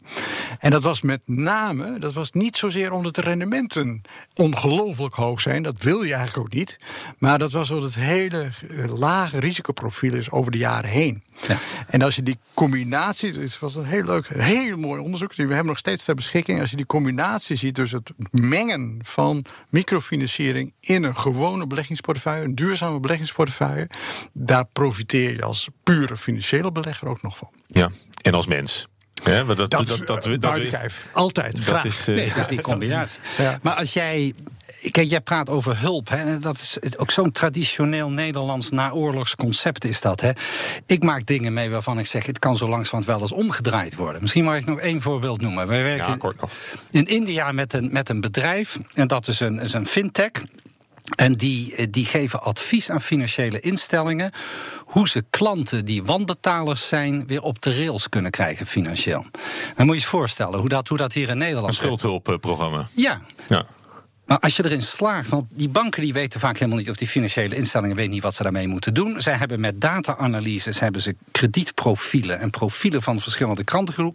En 0.59 0.71
dat 0.71 0.83
was 0.83 1.01
met 1.01 1.21
name, 1.25 1.99
dat 1.99 2.13
was 2.13 2.31
niet 2.31 2.57
zozeer 2.57 2.91
omdat 2.91 3.15
de 3.15 3.21
rendementen 3.21 4.01
ongelooflijk 4.35 5.15
hoog 5.15 5.41
zijn, 5.41 5.63
dat 5.63 5.81
wil 5.81 6.01
je 6.03 6.13
eigenlijk 6.13 6.47
ook 6.47 6.53
niet. 6.53 6.79
Maar 7.17 7.39
dat 7.39 7.51
was 7.51 7.71
omdat 7.71 7.93
het 7.93 8.03
hele 8.03 8.49
eh, 8.69 8.97
lage 8.97 9.39
risicoprofiel 9.71 10.13
is 10.13 10.31
over 10.31 10.51
de 10.51 10.57
jaren 10.57 10.89
heen. 10.89 11.23
Ja. 11.47 11.57
En 11.87 12.01
als 12.01 12.15
je 12.15 12.23
die 12.23 12.39
combinatie, 12.53 13.31
het 13.31 13.59
was 13.59 13.75
een 13.75 13.85
heel 13.85 14.03
leuk, 14.03 14.27
heel 14.27 14.77
mooi 14.77 15.01
onderzoek, 15.01 15.35
die 15.35 15.45
we 15.47 15.53
hebben 15.53 15.69
nog 15.69 15.77
steeds 15.77 16.05
ter 16.05 16.15
beschikking. 16.15 16.59
Als 16.59 16.69
je 16.69 16.75
die 16.75 16.85
combinatie 16.85 17.55
ziet, 17.55 17.75
dus 17.75 17.91
het 17.91 18.11
mengen 18.31 18.99
van 19.03 19.45
microfinanciering 19.69 20.73
in 20.79 21.03
een 21.03 21.17
gewone 21.17 21.67
beleggingsportefeuille, 21.67 22.45
een 22.45 22.55
duurzame 22.55 22.99
beleggingsportefeuille, 22.99 23.89
daar 24.33 24.65
profiteer 24.65 25.35
je 25.35 25.43
als 25.43 25.69
pure 25.83 26.17
financiële 26.17 26.71
belegger 26.71 27.07
ook 27.07 27.21
nog 27.21 27.37
van. 27.37 27.49
Ja, 27.67 27.89
en 28.21 28.33
als 28.33 28.47
mens. 28.47 28.89
Ja, 29.23 29.43
dat, 29.43 29.57
dat, 29.57 29.71
dat, 29.71 29.87
dat, 29.87 30.07
dat, 30.07 30.23
dat, 30.23 30.71
dat 30.71 31.05
Altijd, 31.13 31.59
graag. 31.59 31.85
Is, 31.85 32.07
uh, 32.07 32.15
nee, 32.15 32.27
dat 32.27 32.37
is 32.37 32.47
die 32.47 32.61
combinatie. 32.71 33.21
Ja. 33.37 33.59
Maar 33.61 33.73
als 33.73 33.93
jij 33.93 34.33
Kijk, 34.91 35.09
jij 35.09 35.21
praat 35.21 35.49
over 35.49 35.79
hulp. 35.79 36.09
Hè. 36.09 36.39
Dat 36.39 36.55
is 36.55 36.97
ook 36.97 37.11
zo'n 37.11 37.31
traditioneel 37.31 38.09
Nederlands 38.09 38.69
naoorlogsconcept 38.69 39.85
is 39.85 40.01
dat. 40.01 40.21
Hè. 40.21 40.31
Ik 40.85 41.03
maak 41.03 41.25
dingen 41.25 41.53
mee 41.53 41.69
waarvan 41.69 41.99
ik 41.99 42.05
zeg... 42.05 42.25
het 42.25 42.39
kan 42.39 42.57
zo 42.57 42.67
langzamerhand 42.67 43.05
wel 43.05 43.21
eens 43.21 43.45
omgedraaid 43.45 43.95
worden. 43.95 44.21
Misschien 44.21 44.43
mag 44.43 44.57
ik 44.57 44.65
nog 44.65 44.79
één 44.79 45.01
voorbeeld 45.01 45.41
noemen. 45.41 45.67
Wij 45.67 45.83
werken 45.83 46.19
ja, 46.21 46.47
in 46.91 47.05
India 47.05 47.51
met 47.51 47.73
een, 47.73 47.89
met 47.91 48.09
een 48.09 48.21
bedrijf... 48.21 48.79
en 48.93 49.07
dat 49.07 49.27
is 49.27 49.39
een, 49.39 49.59
is 49.59 49.73
een 49.73 49.87
fintech... 49.87 50.31
En 51.15 51.33
die, 51.33 51.75
eh, 51.75 51.85
die 51.89 52.05
geven 52.05 52.43
advies 52.43 52.89
aan 52.89 53.01
financiële 53.01 53.59
instellingen 53.59 54.31
hoe 54.85 55.09
ze 55.09 55.23
klanten 55.29 55.85
die 55.85 56.03
wanbetalers 56.03 56.87
zijn 56.87 57.27
weer 57.27 57.41
op 57.41 57.61
de 57.61 57.75
rails 57.75 58.09
kunnen 58.09 58.31
krijgen 58.31 58.65
financieel. 58.65 59.25
Dan 59.75 59.85
moet 59.85 59.95
je 59.95 60.01
je 60.01 60.07
voorstellen 60.07 60.59
hoe 60.59 60.69
dat, 60.69 60.87
hoe 60.87 60.97
dat 60.97 61.13
hier 61.13 61.29
in 61.29 61.37
Nederland. 61.37 61.67
Een 61.67 61.73
schuldhulpprogramma. 61.73 62.87
Ja. 62.95 63.21
ja. 63.49 63.65
Maar 64.31 64.39
als 64.39 64.55
je 64.55 64.65
erin 64.65 64.81
slaagt, 64.81 65.29
want 65.29 65.45
die 65.49 65.69
banken 65.69 66.01
die 66.01 66.13
weten 66.13 66.39
vaak 66.39 66.57
helemaal 66.57 66.79
niet 66.79 66.89
of 66.89 66.95
die 66.95 67.07
financiële 67.07 67.55
instellingen 67.55 67.95
weten 67.95 68.11
niet 68.11 68.23
wat 68.23 68.35
ze 68.35 68.43
daarmee 68.43 68.67
moeten 68.67 68.93
doen. 68.93 69.21
Zij 69.21 69.33
hebben 69.33 69.59
met 69.59 69.81
data-analyses 69.81 70.79
hebben 70.79 71.01
ze 71.01 71.15
kredietprofielen 71.31 72.39
en 72.39 72.49
profielen 72.49 73.01
van 73.01 73.19
verschillende 73.19 73.63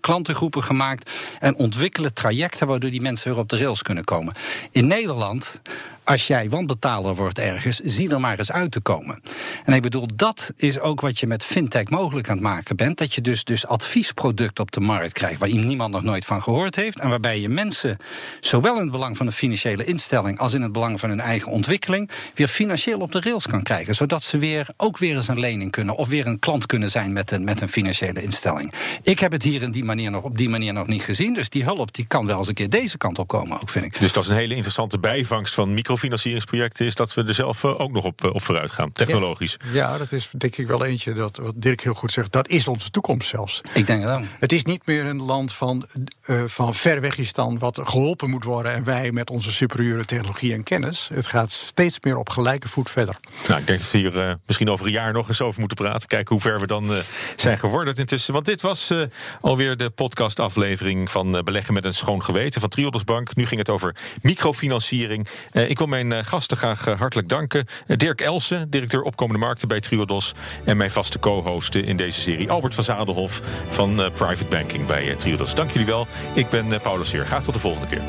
klantengroepen 0.00 0.62
gemaakt 0.62 1.10
en 1.38 1.56
ontwikkelen 1.56 2.14
trajecten 2.14 2.66
waardoor 2.66 2.90
die 2.90 3.00
mensen 3.00 3.30
weer 3.30 3.38
op 3.38 3.48
de 3.48 3.58
rails 3.58 3.82
kunnen 3.82 4.04
komen. 4.04 4.34
In 4.70 4.86
Nederland 4.86 5.60
als 6.06 6.26
jij 6.26 6.48
wanbetaler 6.50 7.14
wordt 7.14 7.38
ergens, 7.38 7.80
zie 7.80 8.10
er 8.10 8.20
maar 8.20 8.38
eens 8.38 8.52
uit 8.52 8.70
te 8.70 8.80
komen. 8.80 9.20
En 9.64 9.72
ik 9.72 9.82
bedoel, 9.82 10.06
dat 10.14 10.52
is 10.56 10.80
ook 10.80 11.00
wat 11.00 11.18
je 11.18 11.26
met 11.26 11.44
fintech 11.44 11.88
mogelijk 11.88 12.28
aan 12.28 12.34
het 12.34 12.44
maken 12.44 12.76
bent. 12.76 12.98
Dat 12.98 13.14
je 13.14 13.20
dus, 13.20 13.44
dus 13.44 13.66
adviesproducten 13.66 14.64
op 14.64 14.70
de 14.70 14.80
markt 14.80 15.12
krijgt 15.12 15.40
waar 15.40 15.54
niemand 15.54 15.92
nog 15.92 16.02
nooit 16.02 16.24
van 16.24 16.42
gehoord 16.42 16.76
heeft. 16.76 17.00
En 17.00 17.08
waarbij 17.08 17.40
je 17.40 17.48
mensen, 17.48 17.96
zowel 18.40 18.74
in 18.74 18.82
het 18.82 18.90
belang 18.90 19.16
van 19.16 19.26
een 19.26 19.32
financiële 19.32 19.84
instelling 19.84 20.38
als 20.38 20.54
in 20.54 20.62
het 20.62 20.72
belang 20.72 21.00
van 21.00 21.08
hun 21.08 21.20
eigen 21.20 21.52
ontwikkeling, 21.52 22.10
weer 22.34 22.48
financieel 22.48 22.98
op 22.98 23.12
de 23.12 23.20
rails 23.20 23.46
kan 23.46 23.62
krijgen. 23.62 23.94
Zodat 23.94 24.22
ze 24.22 24.38
weer 24.38 24.68
ook 24.76 24.98
weer 24.98 25.16
eens 25.16 25.28
een 25.28 25.40
lening 25.40 25.70
kunnen 25.70 25.96
of 25.96 26.08
weer 26.08 26.26
een 26.26 26.38
klant 26.38 26.66
kunnen 26.66 26.90
zijn 26.90 27.12
met 27.12 27.30
een, 27.30 27.44
met 27.44 27.60
een 27.60 27.68
financiële 27.68 28.22
instelling. 28.22 28.72
Ik 29.02 29.18
heb 29.18 29.32
het 29.32 29.42
hier 29.42 29.62
in 29.62 29.70
die 29.70 29.84
manier 29.84 30.10
nog, 30.10 30.22
op 30.22 30.38
die 30.38 30.48
manier 30.48 30.72
nog 30.72 30.86
niet 30.86 31.02
gezien. 31.02 31.34
Dus 31.34 31.48
die 31.48 31.64
hulp 31.64 31.94
die 31.94 32.06
kan 32.06 32.26
wel 32.26 32.38
eens 32.38 32.48
een 32.48 32.54
keer 32.54 32.70
deze 32.70 32.98
kant 32.98 33.18
op 33.18 33.28
komen, 33.28 33.60
ook 33.60 33.68
vind 33.68 33.84
ik. 33.84 33.98
Dus 33.98 34.12
dat 34.12 34.22
is 34.22 34.28
een 34.28 34.36
hele 34.36 34.54
interessante 34.54 34.98
bijvangst 34.98 35.54
van 35.54 35.74
micro 35.74 35.94
microfinancieringsprojecten 35.96 36.86
is 36.86 36.94
dat 36.94 37.14
we 37.14 37.24
er 37.24 37.34
zelf 37.34 37.64
ook 37.64 37.92
nog 37.92 38.04
op, 38.04 38.24
op 38.24 38.42
vooruit 38.42 38.70
gaan, 38.70 38.92
technologisch. 38.92 39.56
Ja, 39.72 39.98
dat 39.98 40.12
is 40.12 40.30
denk 40.38 40.56
ik 40.56 40.66
wel 40.66 40.84
eentje 40.84 41.12
dat 41.12 41.36
wat 41.36 41.54
Dirk 41.56 41.80
heel 41.80 41.94
goed 41.94 42.10
zegt. 42.12 42.32
Dat 42.32 42.48
is 42.48 42.68
onze 42.68 42.90
toekomst 42.90 43.28
zelfs. 43.28 43.60
Ik 43.72 43.86
denk 43.86 44.02
dat. 44.02 44.22
Het 44.38 44.52
is 44.52 44.64
niet 44.64 44.86
meer 44.86 45.06
een 45.06 45.22
land 45.22 45.52
van, 45.52 45.86
uh, 46.26 46.42
van 46.46 46.74
Verwegistan 46.74 47.58
wat 47.58 47.80
geholpen 47.84 48.30
moet 48.30 48.44
worden 48.44 48.72
en 48.72 48.84
wij 48.84 49.12
met 49.12 49.30
onze 49.30 49.52
superieure 49.52 50.04
technologie 50.04 50.52
en 50.52 50.62
kennis. 50.62 51.08
Het 51.14 51.26
gaat 51.26 51.50
steeds 51.50 51.98
meer 52.00 52.16
op 52.16 52.28
gelijke 52.28 52.68
voet 52.68 52.90
verder. 52.90 53.16
Nou, 53.48 53.60
ik 53.60 53.66
denk 53.66 53.78
dat 53.78 53.90
we 53.90 53.98
hier 53.98 54.14
uh, 54.14 54.32
misschien 54.46 54.70
over 54.70 54.86
een 54.86 54.92
jaar 54.92 55.12
nog 55.12 55.28
eens 55.28 55.40
over 55.40 55.60
moeten 55.60 55.76
praten. 55.76 56.08
Kijken 56.08 56.34
hoe 56.34 56.42
ver 56.42 56.60
we 56.60 56.66
dan 56.66 56.92
uh, 56.92 56.98
zijn 57.36 57.58
geworden 57.58 57.94
intussen. 57.94 58.32
Want 58.32 58.46
dit 58.46 58.60
was 58.60 58.92
alweer 59.40 59.76
de 59.76 59.90
podcastaflevering 59.90 61.10
van 61.10 61.42
Beleggen 61.44 61.74
met 61.74 61.84
een 61.84 61.94
schoon 61.94 62.22
geweten 62.22 62.60
van 62.60 62.70
Triodos 62.70 63.04
Bank. 63.04 63.34
Nu 63.34 63.46
ging 63.46 63.60
het 63.60 63.70
over 63.70 63.96
microfinanciering. 64.22 65.26
ik 65.52 65.78
mijn 65.88 66.24
gasten 66.24 66.56
graag 66.56 66.84
hartelijk 66.84 67.28
danken. 67.28 67.66
Dirk 67.86 68.20
Elsen, 68.20 68.70
directeur 68.70 69.02
opkomende 69.02 69.40
markten 69.40 69.68
bij 69.68 69.80
Triodos. 69.80 70.32
En 70.64 70.76
mijn 70.76 70.90
vaste 70.90 71.18
co-hosten 71.18 71.84
in 71.84 71.96
deze 71.96 72.20
serie, 72.20 72.50
Albert 72.50 72.74
van 72.74 72.84
Zadelhof 72.84 73.40
van 73.68 73.94
Private 73.94 74.46
Banking 74.48 74.86
bij 74.86 75.14
Triodos. 75.14 75.54
Dank 75.54 75.70
jullie 75.70 75.86
wel. 75.86 76.06
Ik 76.34 76.48
ben 76.48 76.80
Paulus 76.80 77.12
Heer. 77.12 77.26
Graag 77.26 77.44
tot 77.44 77.54
de 77.54 77.60
volgende 77.60 77.86
keer. 77.86 78.02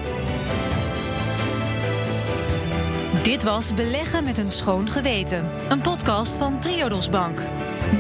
Dit 3.27 3.43
was 3.43 3.73
Beleggen 3.73 4.23
met 4.23 4.37
een 4.37 4.51
schoon 4.51 4.89
geweten. 4.89 5.49
Een 5.69 5.81
podcast 5.81 6.37
van 6.37 6.59
Triodos 6.59 7.09
Bank. 7.09 7.39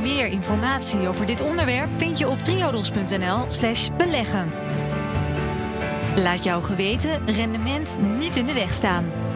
Meer 0.01 0.27
informatie 0.27 1.07
over 1.07 1.25
dit 1.25 1.41
onderwerp 1.41 1.89
vind 1.97 2.17
je 2.17 2.27
op 2.27 2.39
triodos.nl/slash 2.39 3.89
beleggen. 3.97 4.51
Laat 6.15 6.43
jouw 6.43 6.61
geweten 6.61 7.27
rendement 7.27 7.97
niet 8.17 8.35
in 8.35 8.45
de 8.45 8.53
weg 8.53 8.71
staan. 8.73 9.26